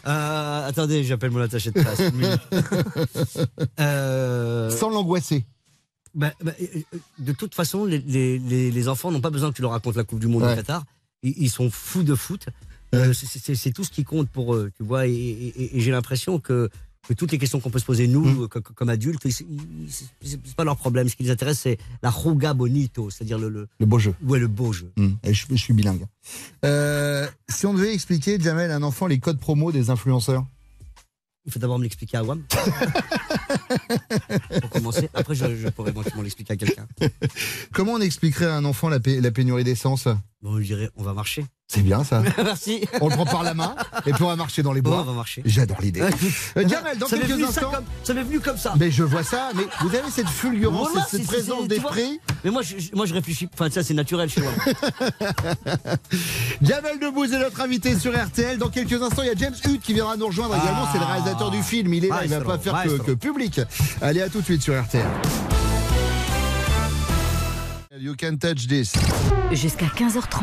[0.07, 2.01] Euh, attendez, j'appelle mon attaché de presse.
[3.81, 5.45] Euh, Sans l'angoisser.
[6.19, 6.53] Bah, bah,
[7.19, 9.97] de toute façon, les, les- les- les enfants n'ont pas besoin que tu leur racontes
[9.97, 10.53] la Coupe du Monde Ouais.
[10.53, 10.85] au Qatar.
[11.23, 12.47] Ils, ils sont fous de foot.
[12.95, 15.07] Euh, c'est- tout ce qui compte pour eux, tu vois.
[15.07, 16.69] Et, et- et- et j'ai l'impression que,
[17.07, 18.43] que toutes les questions qu'on peut se poser nous, Mm.
[18.45, 19.47] euh, co- co- comme adultes, c'est
[20.57, 21.09] pas leur problème.
[21.09, 24.15] Ce qui les intéresse, c'est la ruga bonito, c'est-à-dire le, le, Le beau jeu.
[24.27, 24.91] ouais, le beau jeu.
[25.23, 26.05] Et je, je suis bilingue.
[26.65, 30.45] Euh, si on devait expliquer, Jamel, à un enfant les codes promo des influenceurs?
[31.49, 32.43] Il faut d'abord me l'expliquer à WAM.
[34.61, 35.09] pour commencer.
[35.15, 36.87] Après, je, je pourrais éventuellement l'expliquer à quelqu'un.
[37.73, 40.09] Comment on expliquerait à un enfant la, pé- la pénurie d'essence?
[40.43, 41.47] Bon, je dirais, on va marcher.
[41.71, 42.23] C'est bien ça.
[42.39, 42.81] Merci.
[43.03, 43.75] On le prend par la main
[44.07, 45.01] et puis on va marcher dans les Bon, bois.
[45.01, 45.43] on va marcher.
[45.45, 46.01] J'adore l'idée.
[46.57, 47.71] Euh, Jamel, dans ça m'est quelques instants.
[47.71, 48.75] comme- ça m'est venu comme ça.
[48.79, 52.21] Mais je vois ça, mais vous avez cette fulgurance Voilà, cette présence d'esprit.
[52.43, 53.49] Mais moi, je, je- moi, je réfléchis.
[53.53, 54.51] Enfin, ça, c'est naturel chez moi.
[56.63, 58.57] Jamel Debbouze est notre invité sur RTL.
[58.59, 60.87] Dans quelques instants, il y a James Hutt qui viendra nous rejoindre également.
[60.93, 61.93] C'est le réalisateur du film.
[61.95, 63.61] Il est là, il va Maestro, pas faire que public.
[64.01, 65.07] Allez, à tout de suite sur RTL.
[68.01, 68.93] You Can Touch This.
[69.53, 70.43] Jusqu'à 15h30,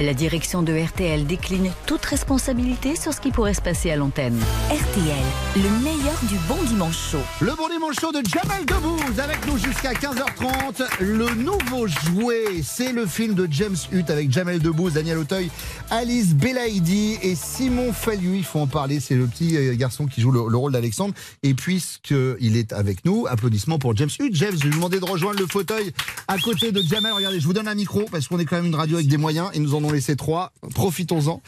[0.00, 4.38] la direction de RTL décline toute responsabilité sur ce qui pourrait se passer à l'antenne.
[4.70, 7.22] RTL, le meilleur du bon dimanche chaud.
[7.40, 10.84] Le bon dimanche chaud de Jamel Debbouze avec nous jusqu'à 15h30.
[11.00, 15.50] Le nouveau jouet, c'est le film de James Hutt avec Jamel Debbouze, Daniel Auteuil,
[15.90, 18.38] Alice Belaïdi et Simon Fallu.
[18.38, 21.14] Il faut en parler, c'est le petit euh, garçon qui joue le, le rôle d'Alexandre.
[21.42, 24.34] Et puisqu'il est avec nous, applaudissements pour James Hutt.
[24.34, 25.92] James, je vais vous demander de rejoindre le fauteuil
[26.26, 27.12] à côté de Jamel.
[27.12, 29.16] Regardez, je vous donne un micro parce qu'on est quand même une radio avec des
[29.16, 29.50] moyens.
[29.54, 30.52] Ils nous en ont laissé trois.
[30.74, 31.42] Profitons-en.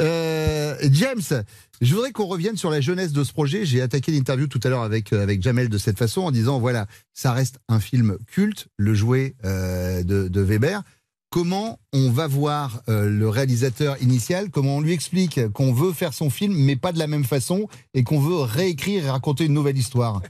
[0.00, 1.44] Euh, James,
[1.80, 3.64] je voudrais qu'on revienne sur la jeunesse de ce projet.
[3.64, 6.58] J'ai attaqué l'interview tout à l'heure avec, euh, avec Jamel de cette façon en disant
[6.58, 10.82] voilà, ça reste un film culte, le jouet euh, de, Weber.
[11.30, 16.28] Comment on va voir le réalisateur initial, comment on lui explique qu'on veut faire son
[16.28, 19.78] film, mais pas de la même façon, et qu'on veut réécrire et raconter une nouvelle
[19.78, 20.20] histoire?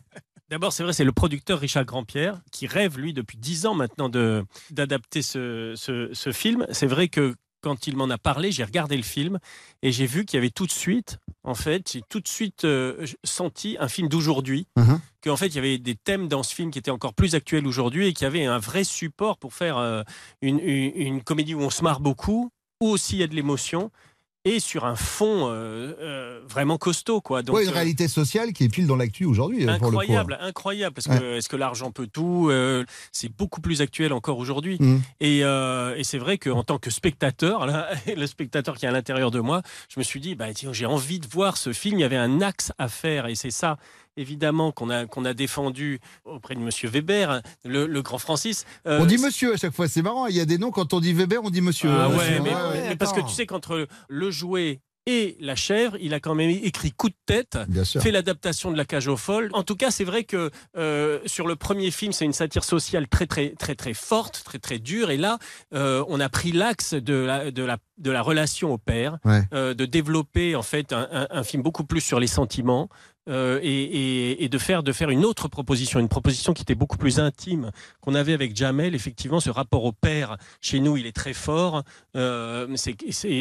[0.52, 4.10] D'abord, c'est vrai, c'est le producteur Richard Grandpierre qui rêve, lui, depuis dix ans maintenant,
[4.70, 6.66] d'adapter ce, ce, ce film.
[6.72, 9.38] C'est vrai que quand il m'en a parlé, j'ai regardé le film
[9.82, 12.66] et j'ai vu qu'il y avait tout de suite, en fait, j'ai tout de suite
[12.66, 14.66] euh, senti un film d'aujourd'hui.
[14.76, 15.00] Mhm.
[15.24, 17.66] Qu'en fait, il y avait des thèmes dans ce film qui étaient encore plus actuels
[17.66, 20.02] aujourd'hui et qu'il y avait un vrai support pour faire euh,
[20.42, 22.50] une, une- une comédie où on se marre beaucoup,
[22.82, 23.90] où aussi il y a de l'émotion
[24.44, 27.42] et sur un fond euh, euh, vraiment costaud, quoi.
[27.42, 29.86] Donc, Ouais, une euh, réalité sociale qui est pile dans l'actu aujourd'hui, pour le coup.
[29.86, 32.50] Incroyable, incroyable, parce que est-ce que l'argent peut tout
[33.12, 34.76] C'est beaucoup plus actuel encore aujourd'hui.
[34.80, 35.02] Mhm.
[35.20, 39.30] Et, et c'est vrai qu'en tant que spectateur, là, le spectateur qui est à l'intérieur
[39.30, 41.98] de moi, je me suis dit, bah, j'ai envie de voir ce film.
[41.98, 43.78] Il y avait un axe à faire, et c'est ça.
[44.16, 48.64] Évidemment qu'on a qu'on a défendu auprès de Monsieur Weber, le, le grand Francis.
[48.86, 50.26] Euh, On dit monsieur à chaque fois, c'est marrant.
[50.26, 51.88] Il y a des noms, quand on dit Weber, on dit monsieur.
[51.90, 52.88] ah Euh, ouais, mais, ouais, ouais.
[52.90, 56.50] mais parce que tu sais qu'entre le jouet et la chèvre, il a quand même
[56.50, 57.58] écrit coup de tête,
[58.00, 59.50] fait l'adaptation de la cage aux folles.
[59.52, 63.08] En tout cas, c'est vrai que euh, sur le premier film, c'est une satire sociale
[63.08, 65.10] très très très très forte, très très dure.
[65.10, 65.38] Et là,
[65.74, 69.42] euh, on a pris l'axe de la, de la de la relation au père, Ouais.
[69.54, 72.88] euh, de développer en fait un, un- un film beaucoup plus sur les sentiments.
[73.28, 74.58] Euh, et, de
[74.92, 78.94] faire une autre proposition, une proposition qui était beaucoup plus intime qu'on avait avec Jamel.
[78.94, 81.82] Effectivement, ce rapport au père chez nous, il est très fort.
[82.16, 82.66] Euh,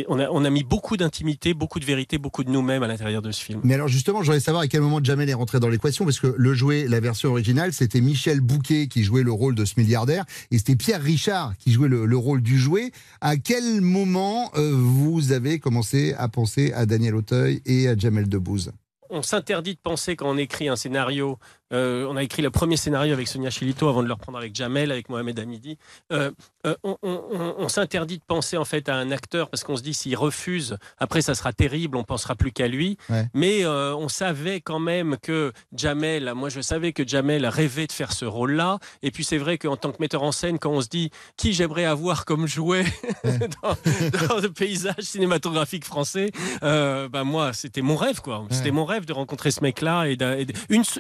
[0.08, 3.44] on, a, mis beaucoup d'intimité, beaucoup de vérité, beaucoup de nous-mêmes à l'intérieur de ce
[3.44, 3.62] film.
[3.64, 6.20] Mais alors justement, je voudrais savoir à quel moment Jamel est rentré dans l'équation, parce
[6.20, 9.74] que le jouet, la version originale, c'était Michel Bouquet qui jouait le rôle de ce
[9.78, 12.92] milliardaire, et c'était Pierre Richard qui jouait le, le rôle du jouet.
[13.22, 18.30] À quel moment euh, vous avez commencé à penser à Daniel Auteuil et à Jamel
[18.30, 18.72] Debbouze?
[19.12, 21.38] On s'interdit de penser quand on écrit un scénario.
[21.72, 24.56] Euh, on a écrit le premier scénario avec Sonia Chilito avant de le reprendre avec
[24.56, 25.78] Jamel, avec Mohamed Hamidi.
[26.12, 26.32] Euh,
[26.66, 29.76] euh, on on- on- on s'interdit de penser en fait à un acteur parce qu'on
[29.78, 32.98] se dit s'il refuse, après ça sera terrible, on pensera plus qu'à lui.
[33.10, 33.26] Ouais.
[33.34, 38.12] Mais on savait quand même que Jamel, moi je savais que Jamel rêvait de faire
[38.14, 38.80] ce rôle-là.
[39.04, 41.54] Et puis c'est vrai qu'en tant que metteur en scène, quand on se dit qui
[41.54, 42.84] j'aimerais avoir comme jouet
[43.64, 46.32] dans, dans le paysage cinématographique français,
[46.62, 48.46] bah moi c'était mon rêve quoi.
[48.52, 50.18] C'était mon rêve de rencontrer ce mec-là et,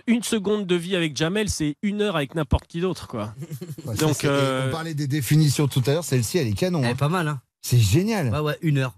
[0.07, 3.33] une seconde de vie avec Jamel, c'est une heure avec n'importe qui d'autre quoi.
[3.85, 6.79] Ouais, Donc euh, On parlait des définitions tout à l'heure, celle-ci, elle est canon.
[6.79, 6.95] Elle est hein.
[6.95, 8.29] pas mal, hein C'est génial.
[8.29, 8.93] Ouais, ouais, une heure.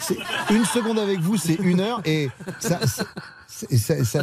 [0.00, 0.18] C'est-
[0.50, 2.28] Une seconde avec vous, c'est une heure, et
[2.58, 2.80] ça,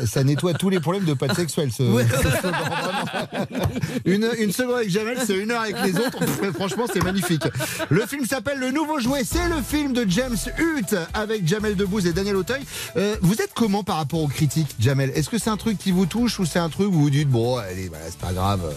[0.05, 1.71] ça- nettoie tous les problèmes de pas sexuel.
[1.71, 2.05] Ce, Ouais.
[2.07, 3.67] ce slogan, vraiment.
[4.05, 6.19] une, une seconde avec Jamel, c'est une heure avec les autres.
[6.19, 7.43] Pff, Franchement, c'est magnifique.
[7.89, 9.23] Le film s'appelle Le Nouveau Jouet.
[9.23, 12.61] C'est le film de James Hutt avec Jamel Debbouze et Daniel Auteuil.
[12.97, 15.11] Euh, vous êtes comment par rapport aux critiques, Jamel?
[15.15, 17.29] Est-ce que c'est un truc qui vous touche ou c'est un truc où vous dites
[17.29, 18.73] bon, allez, c'est pas grave.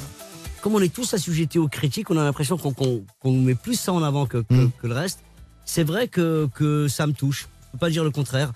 [0.62, 4.02] Comme on est tous assujettis aux critiques, on a l'impression qu'on met plus ça en
[4.02, 4.70] avant que, que- Mm.
[4.80, 5.18] que le reste.
[5.66, 7.48] C'est vrai que, que ça me touche.
[7.66, 8.52] Je peux pas dire le contraire.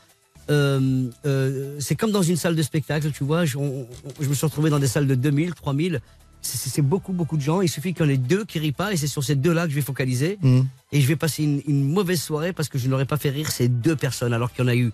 [0.50, 3.44] Euh, euh, c'est comme dans une salle de spectacle, tu vois.
[3.44, 6.00] Je, on- on- je me suis retrouvé dans des salles de 2000, 3000.
[6.40, 7.61] C'est- beaucoup, beaucoup de gens.
[7.61, 9.64] Il suffit qu'il y en ait deux qui rient pas et c'est sur ces deux-là
[9.64, 10.38] que je vais focaliser.
[10.40, 10.61] Mm.
[10.92, 13.50] Et je vais passer une, une mauvaise soirée parce que je n'aurais pas fait rire
[13.50, 14.92] ces deux personnes alors qu'il y en a eu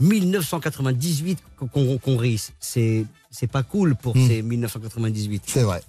[0.00, 1.38] 1998
[1.72, 2.42] qu'on qu'on rit.
[2.60, 3.06] C'est
[3.50, 4.26] pas cool pour Mm.
[4.28, 5.42] ces 1998.
[5.46, 5.82] C'est vrai.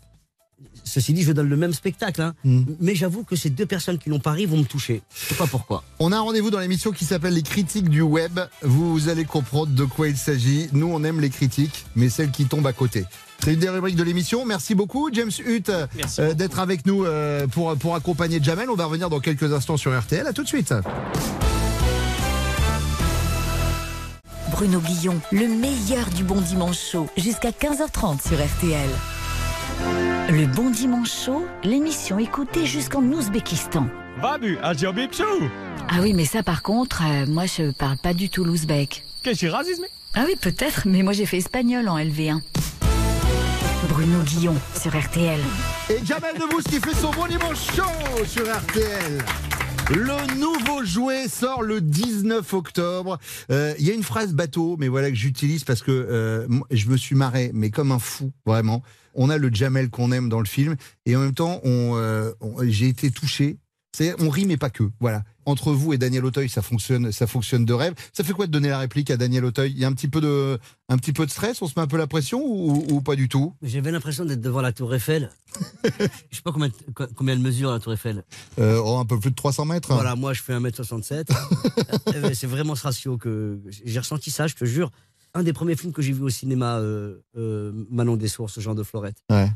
[0.84, 2.34] Ceci dit, je donne le même spectacle, hein.
[2.44, 2.64] Mm.
[2.80, 5.02] mais j'avoue que ces deux personnes qui n'ont pas ri vont me toucher.
[5.16, 5.84] Je sais pas pourquoi.
[6.00, 8.40] On a un rendez-vous dans l'émission qui s'appelle Les critiques du web.
[8.62, 10.70] Vous allez comprendre de quoi il s'agit.
[10.74, 13.06] Nous, on aime les critiques, mais celles qui tombent à côté.
[13.44, 14.46] C'est une des rubriques de l'émission.
[14.46, 15.86] Merci beaucoup, James Hutt, euh,
[16.20, 18.70] euh, d'être avec nous euh, pour, pour accompagner Jamel.
[18.70, 20.26] On va revenir dans quelques instants sur RTL.
[20.26, 20.74] À tout de suite.
[24.52, 28.90] Bruno Guillon, le meilleur du bon dimanche chaud, jusqu'à 15h30 sur RTL.
[30.30, 33.88] Le bon dimanche chaud, l'émission écoutée jusqu'en Ouzbékistan.
[34.22, 34.58] Babu,
[35.90, 39.04] Ah oui, mais ça par contre, euh, moi je parle pas du tout l'ouzbek.
[39.24, 39.84] Qu'est-ce que racisme?
[40.16, 42.40] Ah oui, peut-être, mais moi j'ai fait espagnol en LV1.
[43.90, 45.40] Bruno Guillon sur RTL.
[45.90, 49.24] Et Jamel Debbouze qui fait son bon dimanche chaud sur RTL.
[49.90, 53.20] Le nouveau jouet sort le 19 octobre.
[53.52, 56.90] Euh, Il y a une phrase bateau, mais voilà que j'utilise parce que euh, je
[56.90, 58.82] me suis marré, mais comme un fou, vraiment.
[59.14, 60.76] On a le Jamel qu'on aime dans le film,
[61.06, 62.32] et en même temps, euh,
[62.64, 63.58] j'ai été touché.
[64.20, 64.84] On rit mais pas que.
[65.00, 65.24] Voilà.
[65.46, 67.94] Entre vous et Daniel Auteuil, ça fonctionne, ça fonctionne de rêve.
[68.14, 69.72] Ça fait quoi de donner la réplique à Daniel Auteuil?
[69.72, 70.58] Il y a un petit peu de,
[70.90, 71.62] un petit peu de stress?
[71.62, 73.54] On se met un peu la pression ou, ou pas du tout?
[73.62, 75.30] J'avais l'impression d'être devant la Tour Eiffel.
[75.84, 76.70] Je sais pas combien,
[77.16, 78.24] combien elle mesure la Tour Eiffel.
[78.60, 79.92] Euh, oh, un peu plus de 300 mètres.
[79.92, 79.96] hein.
[79.96, 81.28] Voilà, moi je fais 1m67.
[82.16, 84.92] Euh, C'est vraiment ce ratio que j'ai ressenti ça, je te jure.
[85.34, 88.76] Un des premiers films que j'ai vu au cinéma, euh, euh, Manon des Sources, Jean
[88.76, 89.18] de Florette.
[89.32, 89.50] Ouais.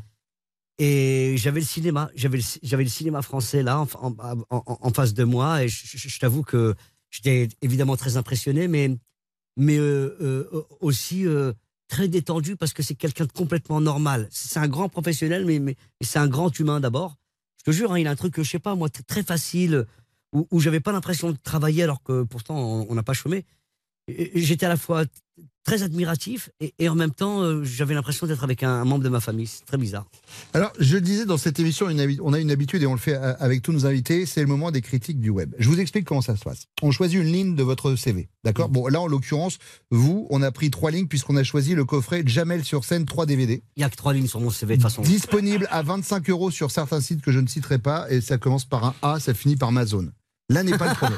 [0.78, 4.14] Et j'avais le cinéma, j'avais le, cinéma français là en,
[4.50, 6.74] en- face de moi, et je, t'avoue que
[7.10, 8.96] j'étais évidemment très impressionné, mais,
[9.56, 11.52] mais euh, euh, aussi euh,
[11.88, 14.28] très détendu parce que c'est quelqu'un de complètement normal.
[14.30, 17.16] C'est un grand professionnel, mais, mais c'est un grand humain d'abord.
[17.58, 19.84] Je te jure, hein, il a un truc, je sais pas, moi, très facile,
[20.32, 22.56] où, où j'avais pas l'impression de travailler alors que pourtant
[22.88, 23.44] on n'a pas chômé.
[24.34, 25.04] J'étais à la fois
[25.64, 29.04] très admiratif et, et en même temps euh, j'avais l'impression d'être avec un, un membre
[29.04, 29.46] de ma famille.
[29.46, 30.06] C'est très bizarre.
[30.54, 32.98] Alors, je le disais dans cette émission, une on a une habitude et on le
[32.98, 35.54] fait a- avec tous nos invités, c'est le moment des critiques du web.
[35.58, 36.64] Je vous explique comment ça se passe.
[36.80, 38.70] On choisit une ligne de votre CV, d'accord?
[38.70, 39.58] Bon, là, en l'occurrence,
[39.90, 43.26] vous, on a pris trois lignes puisqu'on a choisi le coffret Jamel sur scène 3
[43.26, 43.62] DVD.
[43.76, 45.02] Il y a que trois lignes sur mon CV de toute façon.
[45.02, 48.64] Disponible à 25 euros sur certains sites que je ne citerai pas et ça commence
[48.64, 50.08] par un A, ça finit par Amazon.
[50.50, 51.16] Là n'est pas le premier.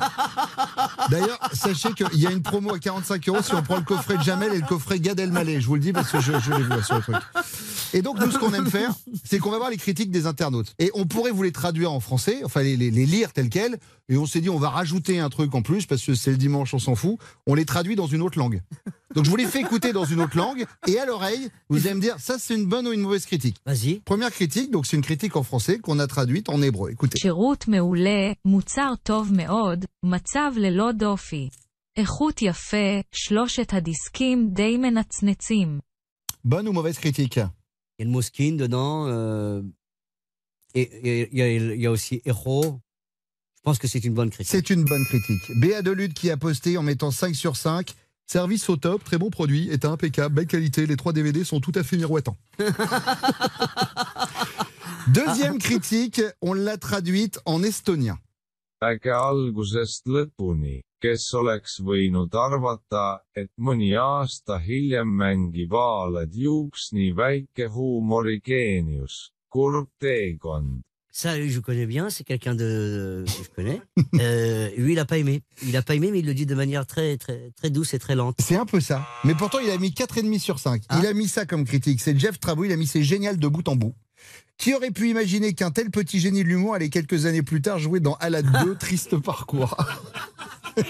[1.10, 4.16] D'ailleurs, sachez qu'il y a une promo à 45 euros si on prend le coffret
[4.16, 5.60] de Jamel et le coffret Gad Elmaleh.
[5.60, 7.16] Je vous le dis parce que je, je l'ai vu sur le truc.
[7.92, 8.90] Et donc, nous, ce qu'on aime faire,
[9.24, 10.74] c'est qu'on va voir les critiques des internautes.
[10.80, 13.78] Et on pourrait vous les traduire en français, enfin les, les- les lire telles quelles.
[14.09, 16.37] Et on s'est dit, on va rajouter un truc en plus parce que c'est le
[16.37, 17.17] dimanche, on s'en fout.
[17.47, 18.61] On les traduit dans une autre langue.
[19.15, 20.65] Donc, je vous les fais écouter dans une autre langue.
[20.87, 23.57] Et à l'oreille, vous allez me dire, ça, c'est une bonne ou une mauvaise critique.
[23.65, 24.01] Vas-y.
[24.01, 26.91] Première critique, donc c'est une critique en français qu'on a traduite en hébreu.
[26.91, 27.17] Écoutez.
[27.19, 31.49] שירות מעולה, מוצר טוב מאוד, מצב ללא דופי.
[31.97, 35.79] איכות יפה, שלושת הדיסקים די מנצנצים.
[36.45, 39.07] Bonne ou mauvaise critique Il y a le mot skin dedans.
[39.07, 39.61] euh,
[40.75, 42.79] et et il y, a- il y a aussi héros.
[43.60, 44.50] Je pense que c'est une bonne critique.
[44.50, 45.42] C'est une bonne critique.
[45.60, 47.94] Béa Delude qui a posté en mettant 5 sur 5.
[48.26, 51.72] Service au top, très bon produit, est impeccable, belle qualité, les trois DVD sont tout
[51.74, 52.38] à fait miroitants.
[55.08, 58.18] Deuxième critique, on l'a traduite en estonien.
[61.00, 65.72] kes oleks võinud arvata, et mõni aasta hiljem mängib
[66.36, 70.82] juuks nii väike huumorigeenius, kurb teekond.
[71.12, 73.82] Ça, je connais bien, c'est quelqu'un de que je connais.
[74.20, 75.42] Euh, lui, il a pas aimé.
[75.64, 77.98] Il a pas aimé, mais il le dit de manière très, très, très douce et
[77.98, 78.36] très lente.
[78.38, 79.06] C'est un peu ça.
[79.24, 80.82] Mais pourtant, il a mis 4,5 sur 5.
[81.00, 82.00] Il a mis ça comme critique.
[82.00, 83.94] C'est Jeff Trabou, il a mis c'est génial de bout en bout.
[84.56, 87.78] Qui aurait pu imaginer qu'un tel petit génie de l'humour allait quelques années plus tard
[87.78, 89.76] jouer dans Alad 2, Triste Parcours?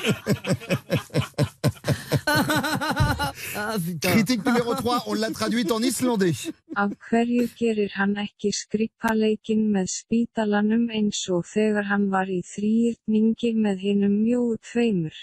[3.60, 3.76] Ah.
[4.00, 6.50] Critique numéro 3, on l'a traduite en islandais.
[6.76, 13.52] Af hverju gerir hann ekki skrippaleikinn með spítalanum eins og þegar hann var í þrýrningi
[13.66, 15.16] með hinum mjóu tveimur?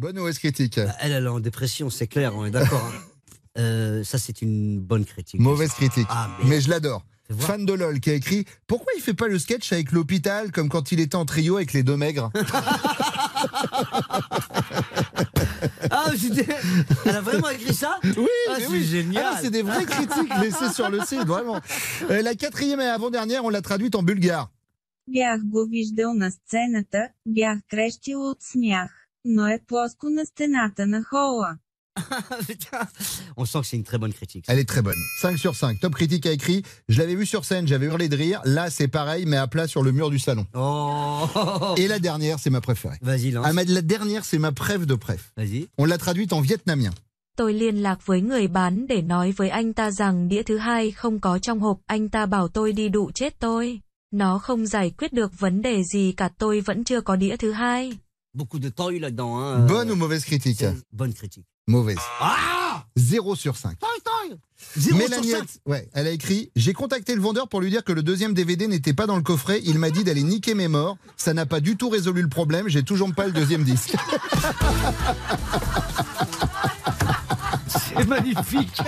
[0.00, 0.78] Bonne ou mauvaise critique?
[1.00, 2.84] Elle, elle est en dépression, c'est clair, on est d'accord.
[2.84, 3.06] hein.
[3.58, 5.40] Euh, ça, c'est une bonne critique.
[5.40, 6.06] Mauvaise critique.
[6.08, 6.60] Ah, mais...
[6.60, 7.47] je l'adore Fais voir.
[7.47, 10.69] Fan de LOL qui a écrit Pourquoi il fait pas le sketch avec l'hôpital comme
[10.69, 12.31] quand il était en trio avec les deux maigres
[15.91, 16.55] Ah, c'était-
[17.05, 18.83] elle a vraiment écrit ça Oui, Ah, mais c'est oui.
[18.83, 19.23] génial.
[19.25, 21.59] Ah non, c'est des vraies critiques laissées sur le site, vraiment.
[22.09, 24.49] Euh, la quatrième et avant-dernière, on l'a traduite en bulgare.
[25.07, 28.91] Бях го виждал на сцената, бях крещил от смях,
[29.25, 31.57] но е плоско на стената на хола.
[33.36, 34.44] On sent que c'est une très bonne critique.
[34.48, 34.96] Elle est très bonne.
[35.20, 35.80] 5 sur 5.
[35.80, 38.40] Top Critique a écrit Je l'avais vu sur scène, j'avais hurlé de rire.
[38.44, 40.46] Là, c'est pareil, mais à plat sur le mur du salon.
[40.54, 41.74] Oh.
[41.76, 42.98] Et la dernière, c'est ma préférée.
[43.02, 43.46] Vas-y, lance.
[43.48, 45.32] Ah, mais la dernière, c'est ma préf de préf.
[45.36, 45.68] Vas-y.
[45.78, 46.92] On l'a traduite en vietnamien.
[47.36, 50.90] Tôi liên lạc với người bán để nói với anh ta rằng đĩa thứ hai
[50.90, 53.80] không có trong hộp, anh ta bảo tôi đi đụ chết tôi.
[54.12, 57.52] Nó không giải quyết được vấn đề gì cả tôi vẫn chưa có đĩa thứ
[57.52, 57.92] hai.
[58.34, 59.38] Beaucoup de temps eu là-dedans.
[59.38, 59.66] Hein.
[59.66, 61.46] Bonne ou mauvaise critique Bonne critique.
[61.66, 61.98] Mauvaise.
[62.20, 63.76] Ah 0 sur 5.
[64.76, 65.48] Zéro Mélanie, sur cinq.
[65.66, 68.68] ouais, elle a écrit J'ai contacté le vendeur pour lui dire que le deuxième DVD
[68.68, 69.60] n'était pas dans le coffret.
[69.64, 70.96] Il m'a dit d'aller niquer mes morts.
[71.16, 72.68] Ça n'a pas du tout résolu le problème.
[72.68, 73.96] J'ai toujours pas le deuxième disque.
[77.96, 78.80] C'est magnifique.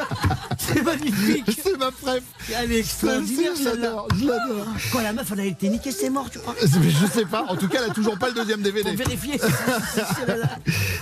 [0.59, 1.59] C'est magnifique.
[1.63, 2.23] C'est ma préf.
[2.57, 4.67] Elle est extraordinaire, Je l'adore, je l'adore.
[4.93, 7.45] Quand la meuf, elle a été niquée, c'est mort, tu crois Mais Je sais pas.
[7.49, 8.91] En tout cas, elle a toujours pas le deuxième DVD.
[8.91, 9.41] Faut vérifier.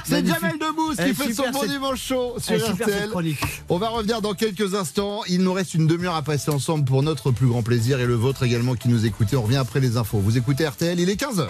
[0.05, 0.27] C'est.
[0.27, 3.11] Jamel Debbouze qui fait son bon dimanche chaud sur RTL.
[3.69, 5.23] On va revenir dans quelques instants.
[5.29, 8.15] Il nous reste une demi-heure à passer ensemble pour notre plus grand plaisir et le
[8.15, 9.37] vôtre également qui nous écoutez.
[9.37, 10.19] On revient après les infos.
[10.19, 11.49] Vous écoutez RTL, il est 15h.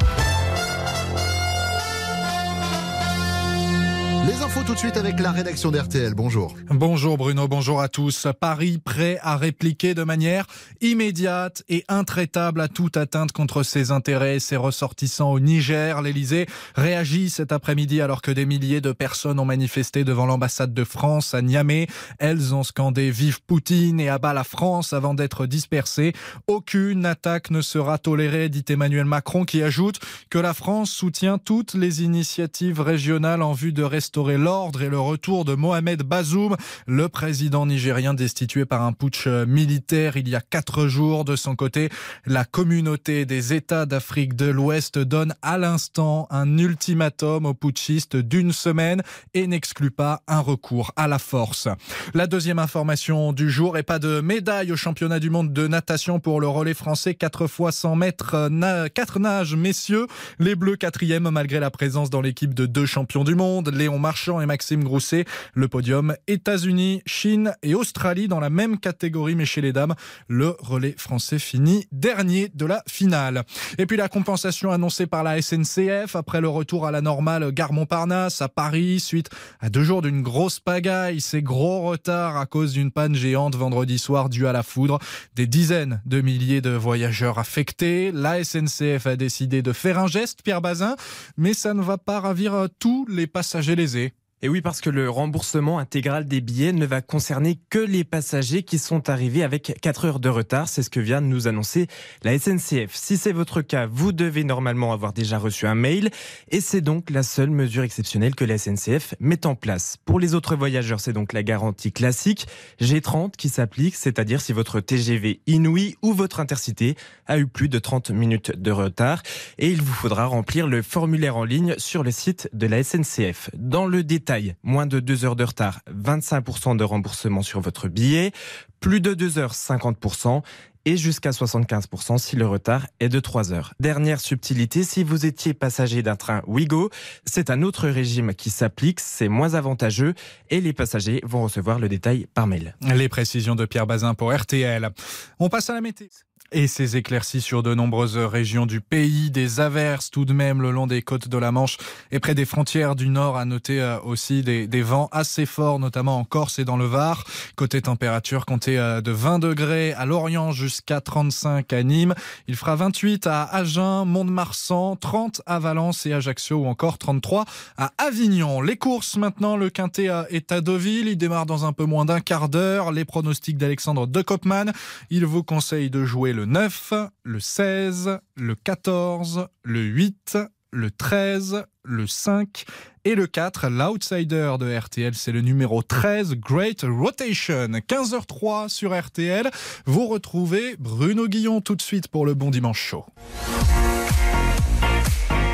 [4.26, 6.12] Les infos tout de suite avec la rédaction d'RTL.
[6.14, 6.54] Bonjour.
[6.68, 8.26] Bonjour Bruno, bonjour à tous.
[8.38, 10.44] Paris prêt à répliquer de manière
[10.82, 16.02] immédiate et intraitable à toute atteinte contre ses intérêts et ses ressortissants au Niger.
[16.02, 20.84] L'Elysée réagit cet après-midi alors que des milliers de personnes ont manifesté devant l'ambassade de
[20.84, 21.86] France à Niamey.
[22.18, 26.12] Elles ont scandé Vive Poutine et abat la France avant d'être dispersées.
[26.46, 29.98] Aucune attaque ne sera tolérée, dit Emmanuel Macron qui ajoute
[30.28, 34.98] que la France soutient toutes les initiatives régionales en vue de restaurer l'ordre et le
[34.98, 36.56] retour de Mohamed Bazoum,
[36.86, 41.24] le président nigérien destitué par un putsch militaire il y a quatre jours.
[41.24, 41.88] De son côté,
[42.26, 48.52] la communauté des États d'Afrique de l'Ouest donne à l'instant un ultimatum aux putschistes d'une
[48.52, 49.02] semaine
[49.34, 51.68] et n'exclut pas un recours à la force.
[52.14, 56.18] La deuxième information du jour et pas de médaille au championnat du monde de natation
[56.18, 60.06] pour le relais français 4 fois 100 mètres, na 4 nages messieurs.
[60.38, 64.40] Les Bleus quatrième malgré la présence dans l'équipe de deux champions du monde, Léon Marchand
[64.40, 65.24] et Maxime Grousset.
[65.55, 69.94] Le podium États-Unis, Chine et Australie dans la même catégorie, mais chez les dames,
[70.28, 73.44] le relais français finit dernier de la finale.
[73.78, 77.72] Et puis la compensation annoncée par la SNCF après le retour à la normale gare
[77.72, 79.30] Montparnasse à Paris suite
[79.61, 81.20] à deux jours d'une grosse pagaille.
[81.20, 84.98] Ces gros retards à cause d'une panne géante vendredi soir due à la foudre.
[85.34, 88.12] Des dizaines de milliers de voyageurs affectés.
[88.12, 90.96] La SNCF a décidé de faire un geste, Pierre Bazin,
[91.36, 94.19] mais ça ne va pas ravir tous les passagers easy.
[94.43, 98.62] Et oui, parce que le remboursement intégral des billets ne va concerner que les passagers
[98.62, 100.66] qui sont arrivés avec 4 heures de retard.
[100.66, 101.88] C'est ce que vient de nous annoncer
[102.22, 102.95] la SNCF.
[102.95, 106.09] Si c'est votre cas, vous devez normalement avoir déjà reçu un mail.
[106.51, 109.99] Et c'est donc la seule mesure exceptionnelle que la SNCF met en place.
[110.07, 112.47] Pour les autres voyageurs, c'est donc la garantie classique
[112.80, 117.78] G30 qui s'applique, c'est-à-dire si votre TGV Inouï ou votre Intercité a eu plus de
[117.78, 119.22] 30 minutes de retard.
[119.59, 123.51] Et il vous faudra remplir le formulaire en ligne sur le site de la SNCF.
[123.53, 124.30] Dans le détail,
[124.62, 128.33] moins de 2 heures de retard, 25% de remboursement sur votre billet,
[128.81, 130.43] plus de 2 heures, 50%,
[130.87, 133.74] et jusqu'à 75% si le retard est de 3 heures.
[133.81, 136.91] Dernière subtilité, si vous étiez passager d'un train Ouigo,
[137.24, 140.14] c'est un autre régime qui s'applique, c'est moins avantageux,
[140.49, 142.74] et les passagers vont recevoir le détail par mail.
[142.95, 144.91] Les précisions de Pierre Bazin pour RTL.
[145.39, 146.09] On passe à la météo.
[146.53, 150.72] Et ces éclaircies sur de nombreuses régions du pays, des averses tout de même le
[150.72, 151.76] long des côtes de la Manche
[152.11, 153.36] et près des frontières du Nord.
[153.36, 157.22] À noter euh, aussi des, vents assez forts, notamment en Corse et dans le Var.
[157.55, 162.16] Côté température, comptez euh, de 20 degrés à Lorient jusqu'à 35 à Nîmes.
[162.48, 167.44] Il fera 28 à Agen, Mont-de-Marsan, 30 à Valence et Ajaccio ou encore 33
[167.76, 168.61] à Avignon.
[168.61, 171.07] Les courses maintenant, le Quintet euh, est à Deauville.
[171.07, 172.90] Il démarre dans un peu moins d'un quart d'heure.
[172.90, 174.72] Les pronostics d'Alexandre de Kopman.
[175.11, 180.38] Il vous conseille de jouer le 9, le 16, le 14, le 8,
[180.72, 182.64] le 13, le 5
[183.05, 183.68] et le 4.
[183.68, 187.68] L'outsider de RTL, c'est le numéro 13, Great Rotation.
[187.68, 189.51] 15h03 sur RTL.
[189.86, 193.05] Vous retrouvez Bruno Guillon tout de suite pour le Bon Dimanche Show.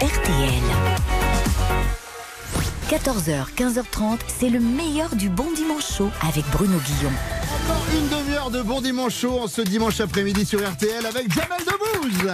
[0.00, 0.95] RTL.
[2.88, 7.10] 14h, 15h30, c'est le meilleur du bon dimanche chaud avec Bruno Guillon.
[7.42, 11.58] Encore une demi-heure de bon dimanche chaud en ce dimanche après-midi sur RTL avec Jamel
[11.66, 12.32] Debbouze.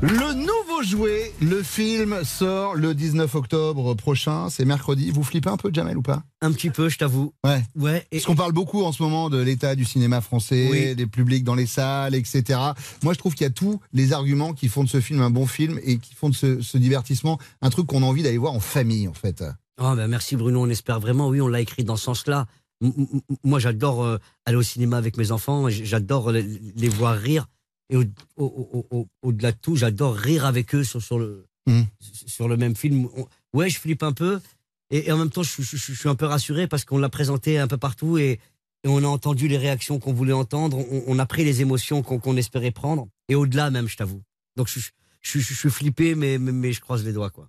[0.00, 5.10] Le nouveau jouet, le film sort le 19 octobre prochain, c'est mercredi.
[5.10, 6.22] Vous flippez un peu, Jamel, ou pas?
[6.40, 7.32] Un petit peu, je t'avoue.
[7.44, 7.64] Ouais.
[7.74, 8.06] Ouais.
[8.12, 10.94] Parce qu'on parle beaucoup en ce moment de l'état du cinéma français, Oui.
[10.94, 12.60] des publics dans les salles, etc.
[13.02, 15.30] Moi, je trouve qu'il y a tous les arguments qui font de ce film un
[15.30, 18.38] bon film et qui font de ce, ce divertissement un truc qu'on a envie d'aller
[18.38, 19.42] voir en famille, en fait.
[19.80, 21.28] Oh, ben merci Bruno, on espère vraiment.
[21.28, 22.46] Oui, on l'a écrit dans ce sens-là.
[23.42, 25.68] Moi, j'adore euh, aller au cinéma avec mes enfants.
[25.68, 27.46] J'adore les voir rire.
[27.90, 28.04] Et au-
[28.36, 31.46] au- au- au- au-delà de tout, j'adore rire avec eux sur, sur le,
[32.26, 33.08] sur le même film.
[33.54, 34.40] Ouais, je flippe un peu.
[34.90, 36.98] Et, et en même temps, je, je- je- je suis un peu rassuré parce qu'on
[36.98, 38.40] l'a présenté un peu partout et,
[38.84, 40.78] et on a entendu les réactions qu'on voulait entendre.
[40.78, 43.08] On, on a pris les émotions qu'on espérait prendre.
[43.28, 44.22] Et au-delà même, je t'avoue.
[44.56, 44.80] Donc, je,
[45.40, 47.48] suis flippé, mais, mais, mais je croise les doigts, quoi.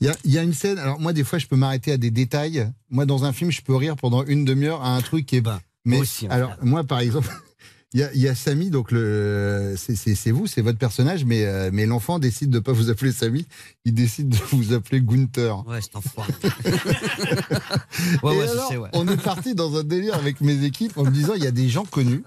[0.00, 1.92] Il y a, il y a une scène, alors moi, des fois, je peux m'arrêter
[1.92, 2.70] à des détails.
[2.90, 5.40] Moi, dans un film, je peux rire pendant une demi-heure à un truc qui est.
[5.40, 7.28] mais Bah, moi aussi, hein, alors, moi, par exemple.
[7.94, 11.44] Il y a, il y a Samy, donc le, c'est- vous, c'est votre personnage, mais,
[11.46, 13.46] euh, mais l'enfant décide de pas vous appeler Samy,
[13.84, 15.64] il décide de vous appeler Gunther.
[15.66, 16.32] Ouais, c'est enfoiré.
[18.22, 18.88] Ouais, alors, sais, ouais.
[18.92, 21.50] On est parti dans un délire avec mes équipes en me disant il y a
[21.52, 22.22] des gens connus,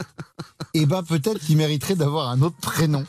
[0.74, 3.06] et ben peut-être qu'ils mériteraient d'avoir un autre prénom.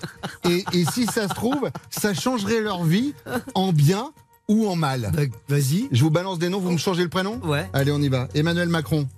[0.48, 3.14] Et, et si ça se trouve, ça changerait leur vie
[3.54, 4.12] en bien
[4.48, 5.10] ou en mal.
[5.14, 5.88] Bah, Vas-y.
[5.92, 7.38] Je vous balance des noms, vous me changez le prénom?
[7.44, 7.68] Ouais.
[7.72, 8.28] Allez, on y va.
[8.34, 9.08] Emmanuel Macron.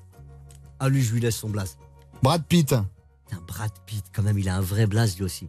[0.78, 1.76] Ah, lui, je lui laisse son blaze.
[2.22, 2.74] Brad Pitt.
[3.32, 5.48] Putain, Brad Pitt, quand même, il a un vrai blaze, lui aussi.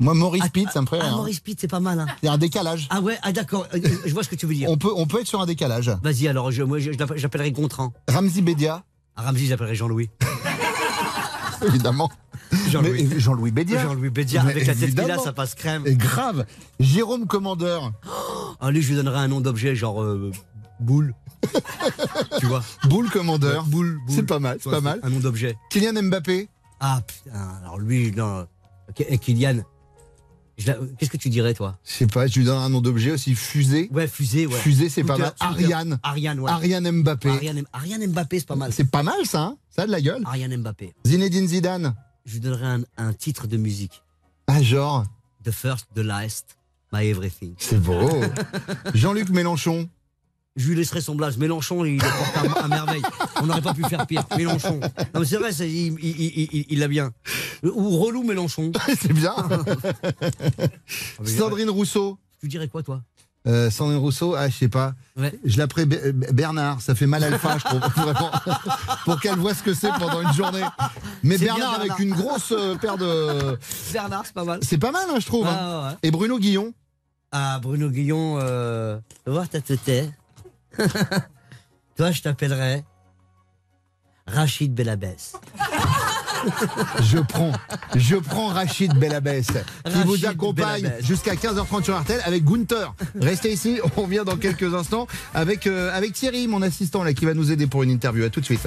[0.00, 1.16] Moi, Maurice Pitt, ça me ferait Ah, hein.
[1.16, 2.06] Maurice Pitt, c'est pas mal, hein.
[2.22, 2.88] Il y a un décalage.
[2.90, 4.68] Ah ouais, ah d'accord, euh, je vois ce que tu veux dire.
[4.68, 5.90] On peut, on peut être sur un décalage.
[6.02, 7.94] Vas-y, alors, je, moi, j'appellerai Gontran.
[8.08, 8.84] Ramzi Bédia.
[9.16, 10.10] Ah, Ramzi, j'appellerai Jean-Louis.
[11.66, 12.10] Évidemment.
[12.68, 13.50] Jean-Louis.
[13.50, 13.82] Bédia.
[13.82, 15.84] Jean-Louis Bédia, Mais avec la tête qu'il a, ça passe crème.
[15.86, 16.44] Et grave.
[16.80, 17.92] Jérôme Commandeur.
[18.60, 20.30] Ah, lui, je lui donnerai un nom d'objet, genre euh,
[20.80, 21.14] boule.
[22.40, 23.64] tu vois Boule Commandeur.
[23.64, 24.16] Boule, boule.
[24.16, 25.00] C'est pas mal, c'est pas mal.
[25.02, 25.56] Un nom d'objet.
[25.70, 26.48] Kylian Mbappé.
[26.84, 28.44] Ah putain, alors lui, non.
[28.98, 29.62] Et Kylian,
[30.56, 31.78] qu'est-ce que tu dirais, toi?
[31.84, 33.36] Je sais pas, je lui donne un nom d'objet aussi.
[33.36, 33.88] Fusée.
[33.92, 34.58] Ouais, fusée, ouais.
[34.58, 35.32] Fusée, c'est pas mal.
[35.38, 36.00] Ariane.
[36.02, 36.50] Ariane, ouais.
[36.50, 37.28] Ariane Mbappé.
[37.28, 38.72] Ariane, Ariane Mbappé, c'est pas mal.
[38.72, 39.56] C'est pas mal ça, hein?
[39.70, 40.22] Ça a de la gueule.
[40.24, 40.92] Ariane Mbappé.
[41.06, 41.94] Zinedine Zidane.
[42.26, 44.02] Je lui donnerai un, un titre de musique.
[44.48, 45.04] Ah, genre?
[45.44, 46.56] The first, the last,
[46.92, 47.54] my everything.
[47.58, 48.10] C'est beau.
[48.94, 49.88] Jean-Luc Mélenchon.
[50.56, 51.38] Je lui laisserai son blaze.
[51.38, 53.02] Mélenchon, il le porte à, à merveille.
[53.40, 54.24] On n'aurait pas pu faire pire.
[54.36, 54.80] Mélenchon.
[55.14, 57.10] Non, mais c'est vrai, c'est- il il- il- il- il l'a bien.
[57.64, 58.70] Ou relou Mélenchon.
[59.00, 59.34] c'est bien.
[61.20, 62.18] mais- Sandrine Rousseau.
[62.40, 63.02] Tu dirais quoi, toi?
[63.46, 64.94] Euh, Sandrine Rousseau, ah, je sais pas.
[65.16, 65.32] Ouais.
[65.44, 66.80] Je l'appellerai Be- Bernard.
[66.80, 67.80] Ça fait mal alpha, je trouve.
[67.96, 68.30] Vraiment.
[69.04, 70.62] Pour qu'elle voit ce que c'est pendant une journée.
[71.24, 73.58] Mais Bernard, avec une grosse euh, paire de.
[73.92, 74.60] Bernard, c'est pas mal.
[74.62, 75.46] C'est pas mal, hein, je trouve.
[75.46, 75.56] hein.
[75.58, 76.08] Ah, ouais.
[76.08, 76.72] Et Bruno Guillon?
[77.32, 80.12] Ah, Bruno Guillon, euh, voir ta tête.
[81.96, 82.84] Toi, je t'appellerai
[84.26, 85.32] Rachid Belabès.
[87.02, 87.52] Je prends,
[87.94, 89.52] je prends Rachid Belabès qui
[89.84, 92.94] Rachid vous accompagne jusqu'à 15h30 sur RTL avec Gunther.
[93.20, 97.26] Restez ici, on revient dans quelques instants avec, euh, avec Thierry, mon assistant là, qui
[97.26, 98.24] va nous aider pour une interview.
[98.24, 98.66] À tout de suite.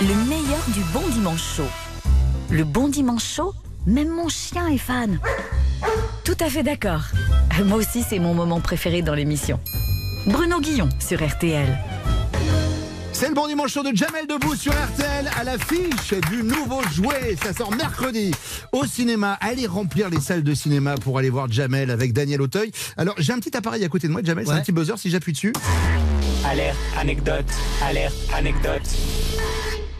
[0.00, 1.93] Le meilleur du bon dimanche chaud.
[2.50, 3.52] Le bon dimanche chaud,
[3.86, 5.18] même mon chien est fan.
[6.24, 7.02] Tout à fait d'accord.
[7.64, 9.58] Moi aussi, c'est mon moment préféré dans l'émission.
[10.26, 11.78] Bruno Guillon sur RTL.
[13.12, 17.36] C'est le bon dimanche chaud de Jamel Debbouze sur RTL à l'affiche du nouveau jouet.
[17.42, 18.32] Ça sort mercredi
[18.72, 19.38] au cinéma.
[19.40, 22.72] Allez remplir les salles de cinéma pour aller voir Jamel avec Daniel Auteuil.
[22.96, 25.10] Alors j'ai un petit appareil à côté de moi, Jamel, c'est un petit buzzer si
[25.10, 25.52] j'appuie dessus.
[26.44, 27.46] Alerte, anecdote,
[27.82, 28.82] alerte, anecdote.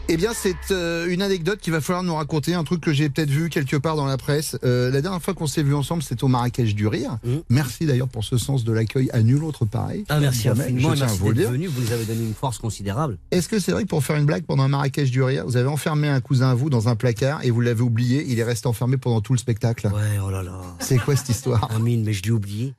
[0.07, 3.09] Eh bien, c'est euh, une anecdote qu'il va falloir nous raconter, un truc que j'ai
[3.09, 4.55] peut-être vu quelque part dans la presse.
[4.63, 7.17] Euh, la dernière fois qu'on s'est vu ensemble, c'était au Marrakech du Rire.
[7.49, 10.01] Merci d'ailleurs pour ce sens de l'accueil à nul autre pareil.
[10.01, 10.05] Mmh.
[10.09, 10.91] Ah, merci infiniment.
[10.91, 11.67] je tiens à Merci vous d'être venu.
[11.67, 13.17] Vous nous avez donné une force considérable.
[13.31, 15.57] Est-ce que c'est vrai que pour faire une blague pendant un Marrakech du Rire, vous
[15.57, 18.43] avez enfermé un cousin à vous dans un placard et vous l'avez oublié, il est
[18.43, 19.87] resté enfermé pendant tout le spectacle?
[19.87, 20.61] Ouais, oh là là.
[20.79, 21.67] C'est quoi cette histoire?
[21.75, 22.75] Amine, mais je l'ai oublié.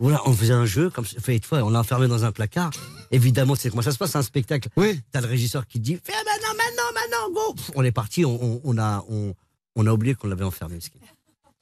[0.00, 2.72] Voilà, on faisait un jeu, comme fait une fois, on l'a enfermé dans un placard.
[3.10, 4.68] Évidemment, c'est comment ça se passe, un spectacle.
[4.76, 5.00] Oui.
[5.12, 8.42] T'as le régisseur qui te dit, fais maintenant, maintenant, maintenant, go On est parti, on,
[8.42, 9.34] on- on a, on,
[9.76, 10.78] on a oublié qu'on l'avait enfermé.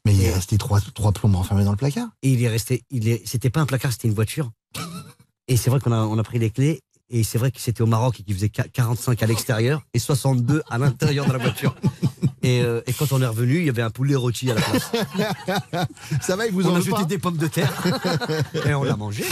[0.07, 2.09] Mais il est resté trois, trois plombs enfermés dans le placard.
[2.22, 4.51] Et il est resté, il est, c'était pas un placard, c'était une voiture.
[5.49, 6.80] Et c'est vrai qu'on a, on a pris les clés.
[7.11, 9.99] Et c'est vrai que c'était au Maroc et qu'il faisait qua- 45 à l'extérieur et
[9.99, 11.74] 62 à l'intérieur de la voiture.
[12.42, 14.61] Et, euh, et quand on est revenu, il y avait un poulet rôti à la
[14.61, 14.92] place.
[16.20, 17.72] Ça va, il vous on en a jeté des pommes de terre
[18.66, 19.24] et on l'a mangé.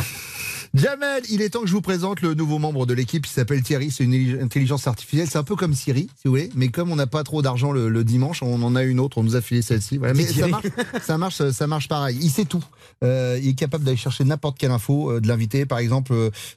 [0.75, 3.27] Jamel, il est temps que je vous présente le nouveau membre de l'équipe.
[3.27, 3.91] Il s'appelle Thierry.
[3.91, 5.29] C'est une intelligence artificielle.
[5.29, 6.49] C'est un peu comme Siri, si vous voulez.
[6.55, 9.19] Mais comme on n'a pas trop d'argent le, le dimanche, on en a une autre.
[9.19, 9.99] On nous a filé celle-ci.
[9.99, 10.15] Voilà.
[10.15, 10.51] Mais ça Thierry.
[10.51, 10.67] marche,
[11.03, 12.19] ça marche, ça marche pareil.
[12.23, 12.65] Il sait tout.
[13.05, 15.67] Euh, il est capable d'aller chercher n'importe quelle info euh, de l'invité.
[15.67, 16.15] Par exemple,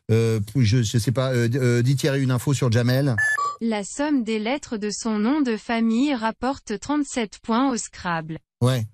[0.09, 3.17] euh, je, je sais pas, euh, euh, dit Thierry une info sur Jamel.
[3.59, 8.39] La somme des lettres de son nom de famille rapporte 37 points au Scrabble.
[8.61, 8.85] Ouais.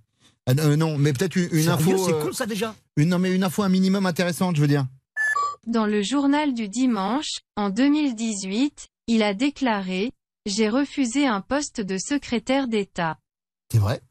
[0.47, 1.95] Ah, euh, non, mais peut-être une, info.
[2.07, 2.73] c'est cool ça déjà?
[2.97, 4.87] une, non, mais une info un minimum intéressante, je veux dire.
[5.67, 10.11] Dans le journal du dimanche, en 2018, il a déclaré
[10.47, 13.19] «J'ai refusé un poste de secrétaire d'État».
[13.71, 14.01] C'est vrai.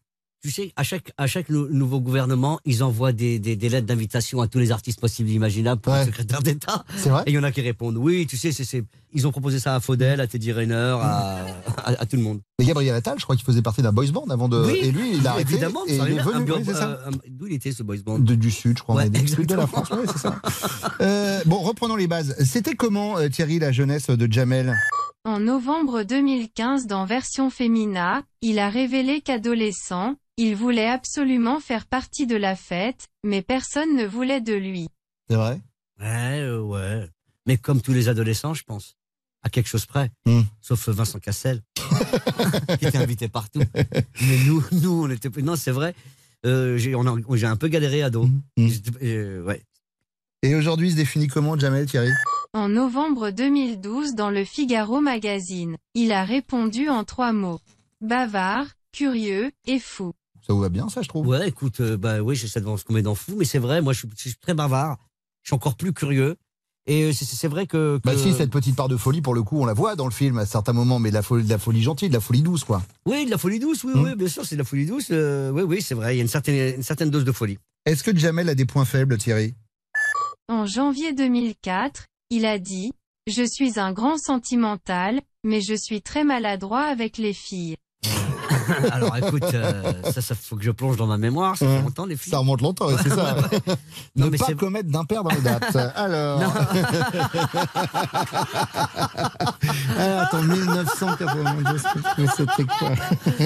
[0.42, 3.86] Tu sais, à chaque, à chaque nou- nouveau gouvernement, ils envoient des, des, des lettres
[3.88, 6.84] d'invitation à tous les artistes possibles et imaginables pour le secrétaire d'État.
[6.96, 9.30] C'est vrai Et il y en a qui répondent oui, tu sais, c'est- ils ont
[9.30, 11.44] proposé ça à Faudel, à Teddy Riner, à,
[11.84, 12.40] à, à tout le monde.
[12.58, 14.58] Mais Gabriel Attal, je crois qu'il faisait partie d'un boys band avant de.
[14.64, 15.52] Oui, et lui, il a arrêté.
[15.52, 16.52] évidemment, et ça il est venu.
[16.52, 16.88] un- oui, c'est ça.
[16.88, 18.96] euh, un- D'où il était ce boys band De- du sud, je crois.
[18.96, 19.66] Ouais, on sud de la.
[19.66, 20.40] France, oui, c'est ça.
[21.00, 22.36] Euh, bon, reprenons les bases.
[22.44, 24.76] C'était comment, euh, Thierry, la jeunesse de Jamel?
[25.24, 32.26] En novembre 2015 dans Version Femina, il a révélé qu'adolescent, il voulait absolument faire partie
[32.26, 34.88] de la fête, mais personne ne voulait de lui.
[35.28, 35.60] C'est vrai?
[36.00, 37.06] Ouais, euh, ouais.
[37.46, 38.94] Mais comme tous les adolescents, je pense.
[39.42, 40.10] À quelque chose près.
[40.26, 40.42] Hmm.
[40.60, 41.62] Sauf Vincent Cassel,
[42.78, 43.62] qui était invité partout.
[43.74, 45.30] Mais nous, nous on était.
[45.42, 45.94] Non, c'est vrai.
[46.46, 48.28] Euh, j'ai on a- j'ai un peu galéré ado.
[48.56, 49.62] J'étais- euh, ouais.
[50.42, 52.10] Et aujourd'hui, il se définit comment, Jamel Thierry?
[52.54, 57.60] En novembre 2012 dans le Figaro magazine, il a répondu en trois mots.
[58.00, 60.12] Bavard, curieux et fou.
[60.46, 61.26] Ça vous va bien, ça, je trouve?
[61.28, 63.58] Ouais, écoute, euh, bah oui, j'essaie de voir ce qu'on met dans fou, mais c'est
[63.58, 64.98] vrai, moi, je suis, je suis très bavard.
[65.42, 66.36] Je suis encore plus curieux.
[66.86, 67.98] Et euh, c'est- vrai que.
[67.98, 70.06] que- Bah si, cette petite part de folie, pour le coup, on la voit dans
[70.06, 72.20] le film à certains moments, mais de la folie, de la folie gentille, de la
[72.20, 72.82] folie douce, quoi.
[73.06, 75.08] Oui, de la folie douce, oui, oui, bien sûr, c'est de la folie douce.
[75.10, 77.58] euh, oui, oui, c'est vrai, il y a une certaine, une certaine dose de folie.
[77.86, 79.54] Est-ce que Jamel a des points faibles, Thierry?
[80.48, 82.92] En janvier 2004, il a dit
[83.26, 87.76] «Je suis un grand sentimental, mais je suis très maladroit avec les filles.
[88.92, 92.06] Alors écoute, euh, ça, ça faut que je plonge dans ma mémoire, ça fait longtemps,
[92.06, 92.30] les filles.
[92.30, 93.36] Ça remonte longtemps, ouais, c'est ça.
[94.16, 95.74] Non, ne mais pas c'est- commettre d'impair dans les dates.
[95.96, 96.42] Alors.
[99.98, 101.82] Ah, attends, 1992,
[102.18, 102.90] mais c'était quoi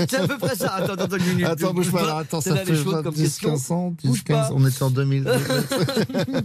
[0.09, 0.75] C'est à peu près ça.
[0.75, 1.47] Attends, attends, une minute.
[1.47, 3.51] Attends, bouge pas, alors, attends, ça fait les choses comme 10, question.
[3.51, 4.35] 15 ans, 10, Bouge pas.
[4.49, 5.25] 15, on était en 2000.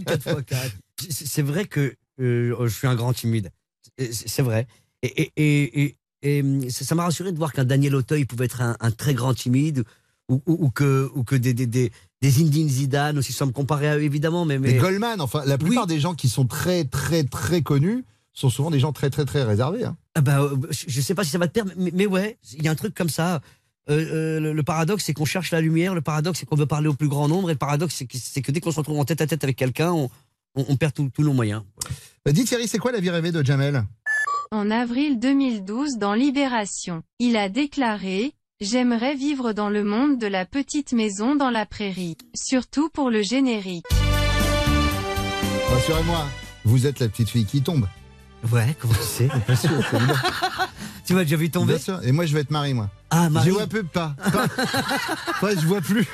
[0.06, 0.60] 4 fois 4.
[1.08, 3.50] C'est vrai que euh, je suis un grand timide.
[3.98, 4.66] C'est c'est vrai.
[5.02, 8.60] Et, et, et, et- hum, ça m'a rassuré de voir qu'un Daniel Auteuil pouvait être
[8.62, 9.84] un, un très grand timide
[10.28, 11.90] ou, ou- ou que, ou que des, des, des,
[12.22, 14.44] des Zidane aussi, sans me comparer à eux, évidemment.
[14.44, 18.70] Mais, Goldman, enfin, la plupart des gens qui sont très, très, très connus sont souvent
[18.70, 19.84] des gens très, très, très réservés.
[19.84, 19.96] hein.
[20.14, 22.38] Ah bah, euh, je je sais pas si ça va te perdre, mais, mais ouais,
[22.56, 23.40] il y a un truc comme ça.
[23.88, 24.04] Euh,
[24.36, 25.94] euh, le, le paradoxe, c'est qu'on cherche la lumière.
[25.96, 27.50] Le paradoxe, c'est qu'on veut parler au plus grand nombre.
[27.50, 29.90] Et le paradoxe, c'est que, dès qu'on se retrouve en tête à tête avec quelqu'un,
[29.92, 30.10] on,
[30.54, 31.62] on- on perd tous nos moyens.
[32.28, 33.84] Euh, Dis Thierry, c'est quoi la vie rêvée de Jamel?
[34.52, 40.44] En avril 2012 dans Libération, il a déclaré «J'aimerais vivre dans le monde de la
[40.44, 43.84] petite maison dans la prairie, surtout pour le générique.
[45.68, 46.26] Rassurez-moi,
[46.64, 47.86] vous êtes la petite fille qui tombe.
[48.52, 49.28] Ouais, comment tu sais?
[49.46, 49.70] Bien sûr.
[51.06, 51.74] Tu m'as déjà vu tomber?
[51.74, 52.00] Bien sûr.
[52.04, 52.88] Et moi, je vais être Marie, moi.
[53.10, 53.48] Ah, Marie.
[53.48, 54.14] Je vois plus pas.
[54.32, 54.44] pas.
[55.42, 56.06] ouais, je vois plus.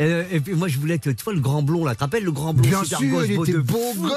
[0.00, 2.04] Euh, et puis moi, je voulais que, tu vois, le grand blond, là, tu te
[2.04, 4.12] rappelles le grand blond Bien super sûr, gosse, il beau était de beau gosse.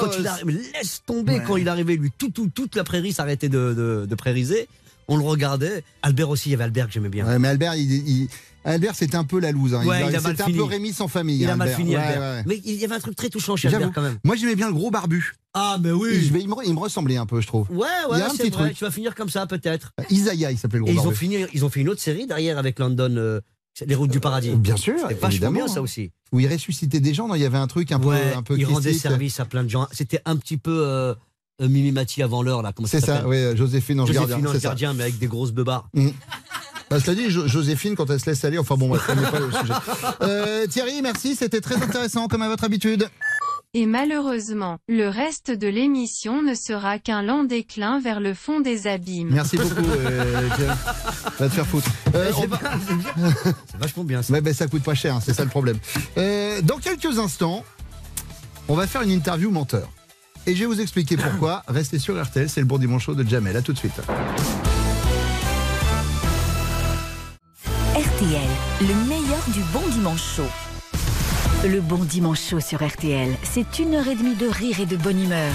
[0.00, 1.42] Quand il arrive, laisse tomber, Ouais.
[1.44, 4.68] quand il arrivait, lui, tout, tout, toute la prairie s'arrêtait de, de, de prairiser.
[5.08, 5.82] On le regardait.
[6.02, 7.26] Albert aussi, il y avait Albert que j'aimais bien.
[7.26, 8.28] Ouais, mais Albert, il, il-
[8.66, 9.74] Albert, c'était un peu la loose.
[9.74, 9.84] hein.
[9.86, 11.38] Ouais, c'était un peu Rémi sans famille.
[11.40, 11.76] Il a hein, mal Albert.
[11.78, 12.20] fini, Ouais, Albert.
[12.20, 12.42] ouais.
[12.46, 13.68] Mais il y avait un truc très touchant chez.
[13.68, 14.18] Albert, quand même.
[14.24, 15.34] Moi, j'aimais bien le gros barbu.
[15.54, 16.20] Ah, mais oui.
[16.22, 17.70] je vais- il, me, il me ressemblait un peu, je trouve.
[17.70, 18.64] Ouais, ouais, c'est petit vrai.
[18.64, 18.76] truc.
[18.76, 19.92] Tu vas finir comme ça, peut-être.
[20.10, 21.16] Isaiah, il s'appelait le Et gros ils ont, barbu.
[21.16, 23.40] fini, ils ont fait une autre série derrière avec London, euh,
[23.86, 24.50] les routes du paradis.
[24.50, 25.60] Bien sûr, évidemment.
[25.64, 26.10] bien, ça aussi.
[26.32, 28.58] Où il ressuscitait des gens, non, il y avait un truc un peu, un peu
[28.58, 29.86] il rendait service à plein de gens.
[29.92, 31.14] C'était un petit peu euh,
[31.62, 32.72] euh, Mimi Mati avant l'heure, là.
[32.84, 34.48] C'est ça, oui, euh, Joséphine Ange Joséphine Gardien.
[34.48, 34.68] Ange c'est ça.
[34.70, 35.88] Gardien, mais avec des grosses beubards.
[36.90, 39.22] Bah, cela dit, Jo- Joséphine, quand elle se laisse aller, enfin bon, bref, ça n'est
[39.28, 39.72] pas le sujet.
[40.22, 43.08] Euh, Thierry, merci, c'était très intéressant, comme à votre habitude.
[43.74, 48.86] Et malheureusement, le reste de l'émission ne sera qu'un lent déclin vers le fond des
[48.86, 49.28] abîmes.
[49.32, 50.48] Merci beaucoup, euh.
[51.38, 51.90] Va te faire foutre.
[52.14, 53.34] Euh, C'est on va- bien, c'est bien.
[53.66, 54.32] C'est vachement bien ça.
[54.32, 55.76] Ouais, ben, ça coûte pas cher, hein, c'est ça le problème.
[56.16, 57.64] Euh, dans quelques instants,
[58.68, 59.90] on va faire une interview menteur.
[60.46, 61.62] Et je vais vous expliquer pourquoi.
[61.68, 63.56] Restez sur RTL, c'est le bon dimanche de Jamel.
[63.56, 64.00] À tout de suite.
[68.16, 68.48] RTL,
[68.80, 70.48] le meilleur du bon dimanche chaud.
[71.66, 74.96] Le bon dimanche chaud sur RTL, c'est une heure et demie de rire et de
[74.96, 75.52] bonne humeur.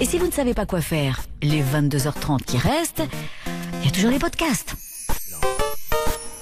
[0.00, 3.02] Et si vous ne savez pas quoi faire, les 22h30 qui restent,
[3.80, 4.76] il y a toujours les podcasts.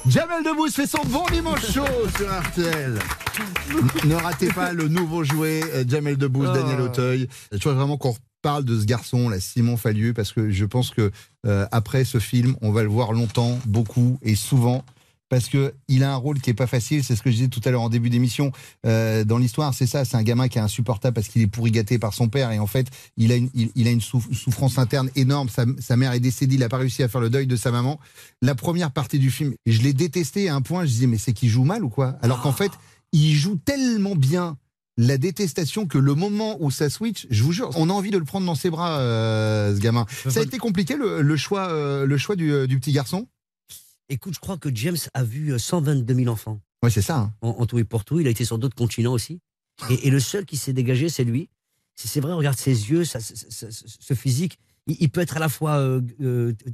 [0.07, 1.85] Jamel Debbouze fait son bon dimanche chaud
[2.17, 3.01] sur RTL.
[4.05, 7.27] ne ratez pas le nouveau jouet euh, Jamel Debbouze, Daniel Auteuil.
[7.51, 8.15] Je vois vraiment qu'on
[8.47, 11.11] parle de ce garçon, là, Simon Fallieu, parce que je pense que
[11.47, 14.85] euh, après ce film, on va le voir longtemps, beaucoup et souvent.
[15.29, 17.49] Parce que il a un rôle qui est pas facile, c'est ce que je disais
[17.49, 18.53] tout à l'heure en début d'émission.
[18.87, 21.73] Euh, dans l'histoire, c'est ça, c'est un gamin qui est insupportable parce qu'il est pourri
[21.73, 22.87] gâté par son père et en fait,
[23.17, 25.49] il a une, il, il a une souf- souffrance interne énorme.
[25.49, 27.73] Sa, sa mère est décédée, il a pas réussi à faire le deuil de sa
[27.73, 27.99] maman.
[28.41, 31.33] La première partie du film, je l'ai détesté à un point, je disais mais c'est
[31.33, 32.17] qu'il joue mal ou quoi?
[32.23, 32.71] Alors qu'en fait,
[33.11, 34.57] il joue tellement bien
[34.97, 38.19] la détestation que le moment où ça switch, je vous jure, on a envie de
[38.19, 40.07] le prendre dans ses bras, euh, ce gamin.
[40.29, 43.27] Ça a été compliqué le, le choix, euh, le choix du, euh, du petit garçon?
[44.09, 46.61] Écoute, je crois que James a vu euh, 122 000 enfants.
[46.83, 47.17] Ouais, c'est ça.
[47.19, 47.33] hein.
[47.43, 49.41] En, en tout et pour tout, il a été sur d'autres continents aussi.
[49.91, 51.49] Et, et le seul qui s'est dégagé, c'est lui.
[51.95, 54.59] C'est c'est vrai, regarde ses yeux, ça- ça- ça- ça- ce physique.
[54.87, 56.01] Il, il peut être à la fois euh,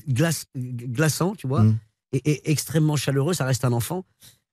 [0.09, 1.79] glace- glaçant, tu vois, Mm.
[2.13, 3.33] et, et extrêmement chaleureux.
[3.35, 4.05] Ça reste un enfant.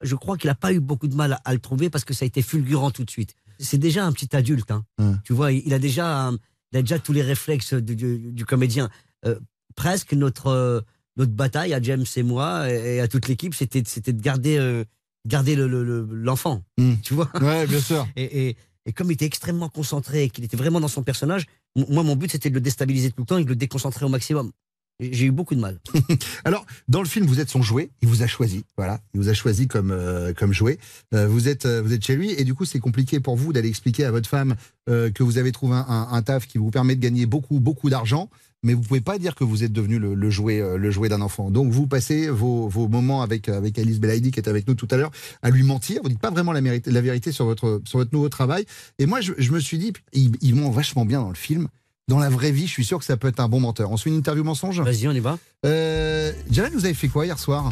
[0.01, 2.13] Je crois qu'il n'a pas eu beaucoup de mal à, à le trouver parce que
[2.13, 3.33] ça a été fulgurant tout de suite.
[3.59, 4.71] C'est déjà un petit adulte.
[4.71, 4.85] hein.
[5.25, 6.31] Tu vois, il, il a déjà,
[6.71, 8.89] il a déjà tous les réflexes du, du- du comédien.
[9.25, 9.37] Euh,
[9.75, 10.81] presque notre, euh,
[11.17, 14.57] notre bataille à James et moi et, et à toute l'équipe, c'était c'était de garder,
[14.57, 14.85] euh,
[15.27, 16.63] garder le- le- le- l'enfant,
[17.03, 17.43] tu vois Hmm.
[17.43, 18.07] Ouais, bien sûr.
[18.15, 21.45] Et, et- et comme il était extrêmement concentré et qu'il était vraiment dans son personnage,
[21.75, 24.09] moi, mon but, c'était de le déstabiliser tout le temps et de le déconcentrer au
[24.09, 24.51] maximum.
[24.99, 25.79] J'ai eu beaucoup de mal.
[26.45, 27.89] Alors, dans le film, vous êtes son jouet.
[28.01, 28.65] Il vous a choisi.
[28.77, 28.99] Voilà.
[29.13, 30.77] Il vous a choisi comme, euh, comme jouet.
[31.13, 32.31] Euh, vous, êtes, euh, vous êtes chez lui.
[32.31, 34.55] Et du coup, c'est compliqué pour vous d'aller expliquer à votre femme
[34.87, 38.27] que vous avez trouvé un, un- taf qui vous permet de gagner beaucoup, beaucoup d'argent.
[38.63, 41.21] Mais vous pouvez pas dire que vous êtes devenu le, le jouet, le jouet d'un
[41.21, 41.51] enfant.
[41.51, 44.87] Donc, vous passez vos, vos moments avec, avec Alice Belaïdi, qui est avec nous tout
[44.89, 45.11] à l'heure,
[45.43, 46.01] à lui mentir.
[46.01, 48.65] Vous dites pas vraiment la, mérite- la vérité sur votre, sur votre nouveau travail.
[48.97, 51.67] Et moi, je, me suis dit, il, il ment vachement bien dans le film.
[52.09, 53.91] Dans la vraie vie, je suis sûr que ça peut être un bon menteur.
[53.91, 55.37] On se fait une interview mensonge Vas-y, on y va.
[55.63, 57.71] Euh, Jalal, vous avez fait quoi hier soir?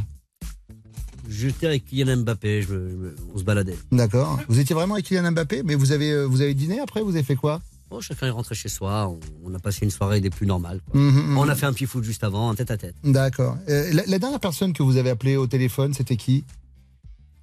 [1.27, 3.75] J'étais avec Kylian Mbappé, je me- je me- on se baladait.
[3.91, 4.39] D'accord.
[4.47, 7.01] Vous étiez vraiment avec Kylian Mbappé, mais vous avez, euh, vous avez dîné après?
[7.01, 7.61] Vous avez fait quoi?
[7.89, 10.81] Oh, chacun est rentré chez soi, on, on a passé une soirée des plus normales.
[10.89, 10.99] quoi.
[11.01, 11.37] Mhm, mhm.
[11.39, 12.95] On a fait un petit foot juste avant, un tête à tête.
[13.03, 13.57] D'accord.
[13.69, 16.43] Euh, la, la dernière personne que vous avez appelée au téléphone, c'était qui?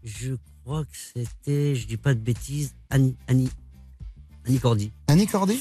[0.05, 0.35] Je
[0.65, 3.51] crois que c'était, je dis pas de bêtises, Annie, Annie,
[4.47, 4.93] Annie Cordy.
[5.09, 5.61] Annie Cordy?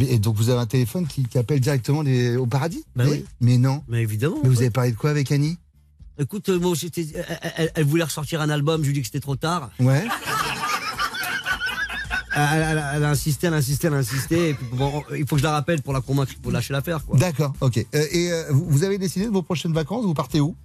[0.00, 2.84] Et donc vous avez un téléphone qui, qui appelle directement les, au paradis?
[2.96, 3.24] Bah mais, oui.
[3.40, 3.82] Mais non.
[3.88, 4.38] Mais évidemment.
[4.42, 5.58] Mais vous avez parlé de quoi avec Annie?
[6.18, 9.00] Écoute, euh, moi, j'étais, elle, elle- elle voulait ressortir un album, je lui ai dit
[9.00, 9.70] que c'était trop tard.
[9.80, 10.04] Ouais.
[12.36, 14.48] Elle, elle- elle a insisté, elle a insisté, elle a insisté.
[14.50, 17.04] Et puis, bon, il faut que je la rappelle pour la convaincre pour lâcher l'affaire.
[17.04, 17.16] quoi.
[17.18, 17.78] D'accord, ok.
[17.94, 20.56] Euh, et euh, vous, avez décidé de vos prochaines vacances Vous partez où?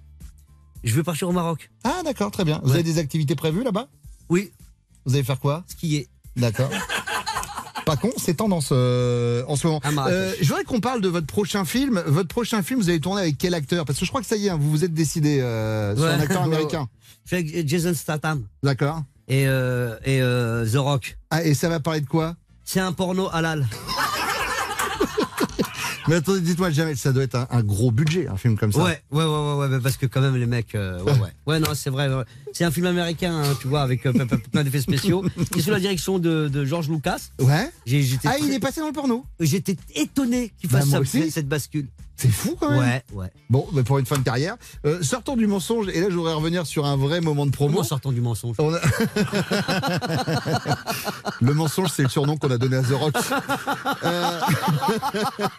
[0.82, 1.70] Je vais partir au Maroc.
[1.84, 2.60] Ah, d'accord, très bien.
[2.64, 2.74] Vous Ouais.
[2.76, 3.88] avez des activités prévues là-bas?
[4.28, 4.50] Oui.
[5.04, 5.62] Vous allez faire quoi?
[5.68, 6.08] Skier.
[6.36, 6.70] D'accord.
[7.90, 9.80] Pas con, c'est tendance euh, en ce moment.
[9.92, 10.14] Marrakech.
[10.16, 12.00] Euh, je voudrais qu'on parle de votre prochain film.
[12.06, 13.84] Votre prochain film, vous allez tourner avec quel acteur?
[13.84, 16.04] Parce que je crois que ça y est, hein, vous vous êtes décidé euh, sur
[16.04, 16.10] Ouais.
[16.10, 16.86] un acteur américain.
[17.24, 18.44] Je suis avec Jason Statham.
[18.62, 19.02] D'accord.
[19.26, 20.20] Et, euh, et
[20.70, 21.18] The Rock.
[21.30, 22.36] Ah, et ça va parler de quoi?
[22.64, 23.66] C'est un porno halal.
[26.10, 28.82] Mais attendez, dites-moi, Jamel, ça doit être un, un gros budget, un film comme ça.
[28.82, 31.28] Ouais, ouais, ouais, ouais, parce que quand même les mecs, euh, ouais, ouais.
[31.46, 32.12] Ouais, non, c'est vrai.
[32.12, 32.24] ouais.
[32.52, 34.12] C'est un film américain, hein, tu vois, avec euh,
[34.50, 35.24] plein- d'effets spéciaux.
[35.54, 37.20] C'est sous la direction de, de George Lucas.
[37.40, 37.70] Ouais.
[38.24, 41.86] Ah, il est passé dans le porno J'étais étonné qu'il Bah, fasse ça, cette bascule.
[42.16, 42.78] C'est fou quand même.
[42.80, 43.30] Ouais, ouais.
[43.48, 44.56] Bon, bah, pour une fin de carrière.
[44.84, 47.70] Euh, sortons du mensonge, et là, je voudrais revenir sur un vrai moment de promo.
[47.72, 48.56] Comment sortons du mensonge?
[48.58, 48.80] On a-
[51.40, 53.14] Le mensonge, c'est le surnom qu'on a donné à The Rock.
[54.04, 54.40] Euh,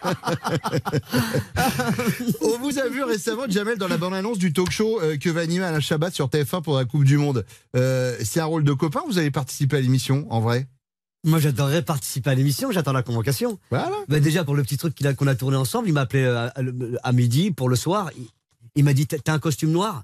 [2.42, 5.40] On vous a vu récemment, Jamel, dans la bande-annonce du talk show euh, que va
[5.40, 7.44] animer Alain Chabat sur TF1 pour la Coupe du Monde.
[7.76, 10.66] Euh, c'est un rôle de copain, vous allez participer à l'émission, en vrai?
[11.24, 13.58] Moi, j'adorerais participer à l'émission, j'attends la convocation.
[13.70, 13.92] Voilà.
[14.08, 16.24] Bah, déjà, pour le petit truc qu'il a- qu'on a tourné ensemble, il m'a appelé
[16.24, 16.52] euh, à,
[17.04, 18.10] à midi pour le soir.
[18.18, 18.26] Il,
[18.74, 20.02] il m'a dit T'as t'as un costume noir?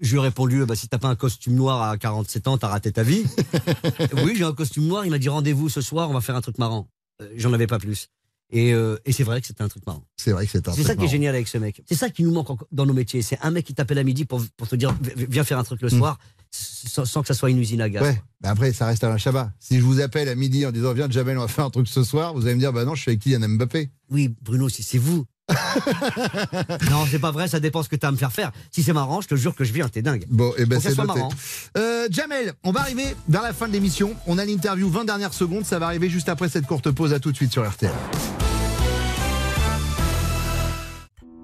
[0.00, 2.68] Je lui ai répondu bah, Si t'as pas un costume noir à 47 ans, t'as
[2.68, 3.24] raté ta vie.
[4.24, 5.04] oui, j'ai un costume noir.
[5.04, 6.88] Il m'a dit Rendez-vous ce soir, on va faire un truc marrant.
[7.20, 8.08] Euh, J'en avais pas plus.
[8.52, 10.04] Et, euh, et c'est vrai que c'était un truc marrant.
[10.16, 11.82] C'est vrai que c'est un C'est truc ça qui est génial avec ce mec.
[11.88, 13.22] C'est ça qui nous manque dans nos métiers.
[13.22, 15.62] C'est un mec qui t'appelle à midi pour, pour te dire Vi- Viens faire un
[15.64, 15.98] truc le Mm.
[15.98, 16.18] soir,
[16.50, 18.02] sans, sans que ça soit une usine à gaz.
[18.02, 19.52] Ouais, mais après, ça reste Alain Chabat.
[19.60, 21.86] Si je vous appelle à midi en disant Viens, Jamel, on va faire un truc
[21.86, 23.90] ce soir, vous allez me dire Bah non, je suis avec Kylian Mbappé.
[24.10, 25.24] Oui, Bruno, si c'est vous.
[26.90, 28.52] non, c'est pas vrai, ça dépend ce que t'as à me faire faire.
[28.70, 30.24] Si c'est marrant, je te jure que je viens, t'es dingue.
[30.28, 31.30] Bon, et ben que ça c'est marrant.
[31.76, 34.14] Euh, Jamel, on va arriver vers la fin de l'émission.
[34.26, 35.64] On a l'interview 20 dernières secondes.
[35.64, 37.12] Ça va arriver juste après cette courte pause.
[37.12, 37.92] À tout de suite sur RTL.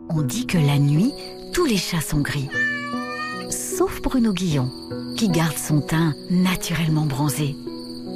[0.09, 1.13] On dit que la nuit,
[1.53, 2.49] tous les chats sont gris.
[3.51, 4.71] Sauf Bruno Guillon,
[5.17, 7.57] qui garde son teint naturellement bronzé.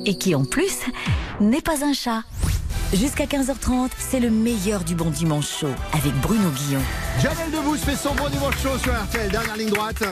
[0.07, 0.79] Et qui en plus
[1.41, 2.23] n'est pas un chat.
[2.93, 6.81] Jusqu'à 15h30, c'est le meilleur du bon dimanche chaud avec Bruno Guillon.
[7.23, 9.31] Jamel Debbouze fait son bon dimanche chaud sur RTL.
[9.31, 10.03] Dernière ligne droite.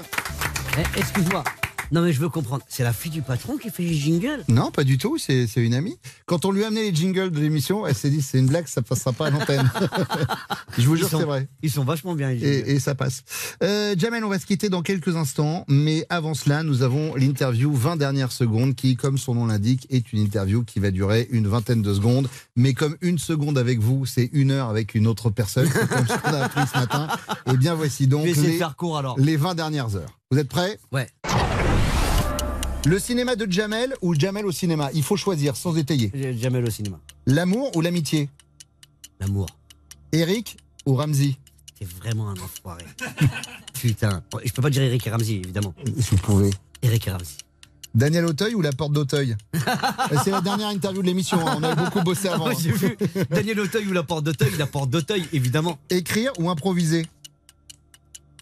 [0.78, 1.42] Eh, Excuse-moi.
[1.90, 2.62] Non, mais je veux comprendre.
[2.68, 4.44] C'est la fille du patron qui fait les jingles?
[4.48, 5.16] Non, pas du tout.
[5.18, 5.98] C'est une amie.
[6.26, 8.66] Quand on lui a amené les jingles de l'émission, elle s'est dit c'est une blague,
[8.66, 9.70] ça passera pas à l'antenne.
[10.78, 11.48] je vous jure, c'est vrai.
[11.62, 12.42] Ils sont vachement bien, les.
[12.42, 13.22] Et, et ça passe.
[13.62, 17.72] Euh, Jamel, on va se quitter dans quelques instants, mais avant cela, nous avons l'interview
[17.72, 21.48] 20 dernières secondes qui, comme son nom l'indique, est une interview qui va durer une
[21.48, 22.28] vingtaine de secondes.
[22.56, 26.18] Mais comme une seconde avec vous, c'est une heure avec une autre personne, comme ce
[26.18, 27.08] qu'on a appris ce matin.
[27.52, 29.18] Et bien voici donc les, alors.
[29.18, 30.18] les 20 dernières heures.
[30.30, 30.78] Vous êtes prêts?
[30.92, 31.06] Ouais.
[32.86, 34.90] Le cinéma de Jamel ou Jamel au cinéma?
[34.94, 36.10] Il faut choisir sans étayer.
[36.38, 36.98] Jamel au cinéma.
[37.26, 38.28] L'amour ou l'amitié?
[39.20, 39.46] L'amour.
[40.12, 40.56] Eric
[40.86, 41.36] ou Ramsey
[41.78, 42.84] T'es vraiment un enfoiré.
[43.74, 44.22] Putain.
[44.44, 45.74] Je peux pas dire Eric et Ramsey, évidemment.
[45.98, 46.50] Si vous pouvez.
[46.82, 47.36] Eric et Ramsey.
[47.94, 49.36] Daniel Auteuil ou la porte d'Auteuil?
[50.24, 52.48] C'est la dernière interview de l'émission, hein, on a beaucoup bossé avant.
[52.48, 52.96] Ouais, J'ai vu.
[53.30, 55.78] Daniel Auteuil ou la porte d'Auteuil, la porte d'Auteuil, évidemment.
[55.90, 57.06] Écrire ou improviser?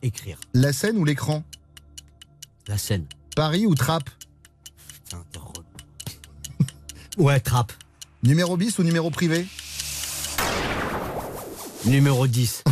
[0.02, 0.38] Écrire.
[0.52, 1.42] La scène ou l'écran?
[2.68, 3.06] La scène.
[3.36, 4.08] Paris ou trappe.
[7.18, 7.72] Ouais, trappe.
[8.22, 9.46] Numéro bis ou numéro privé
[11.86, 12.64] Numéro 10.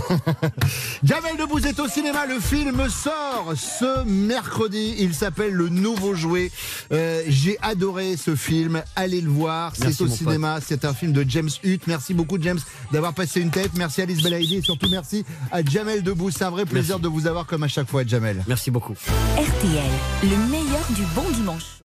[1.05, 2.27] Jamel Debbouze est au cinéma.
[2.27, 4.97] Le film sort ce mercredi.
[4.99, 6.51] Il s'appelle Le Nouveau Jouet.
[6.93, 8.83] Euh, J'ai adoré ce film.
[8.97, 9.73] Allez le voir.
[9.77, 10.59] C'est au cinéma.
[10.67, 11.87] C'est un film de James Hutt.
[11.87, 12.59] Merci beaucoup, James,
[12.93, 13.71] d'avoir passé une tête.
[13.77, 16.35] Merci Alice Belaïdi et surtout merci à Jamel Debbouze.
[16.37, 18.43] C'est un vrai plaisir de vous avoir comme à chaque fois, Jamel.
[18.49, 18.95] Merci beaucoup.
[19.37, 19.91] RTL,
[20.25, 21.84] le meilleur du bon dimanche.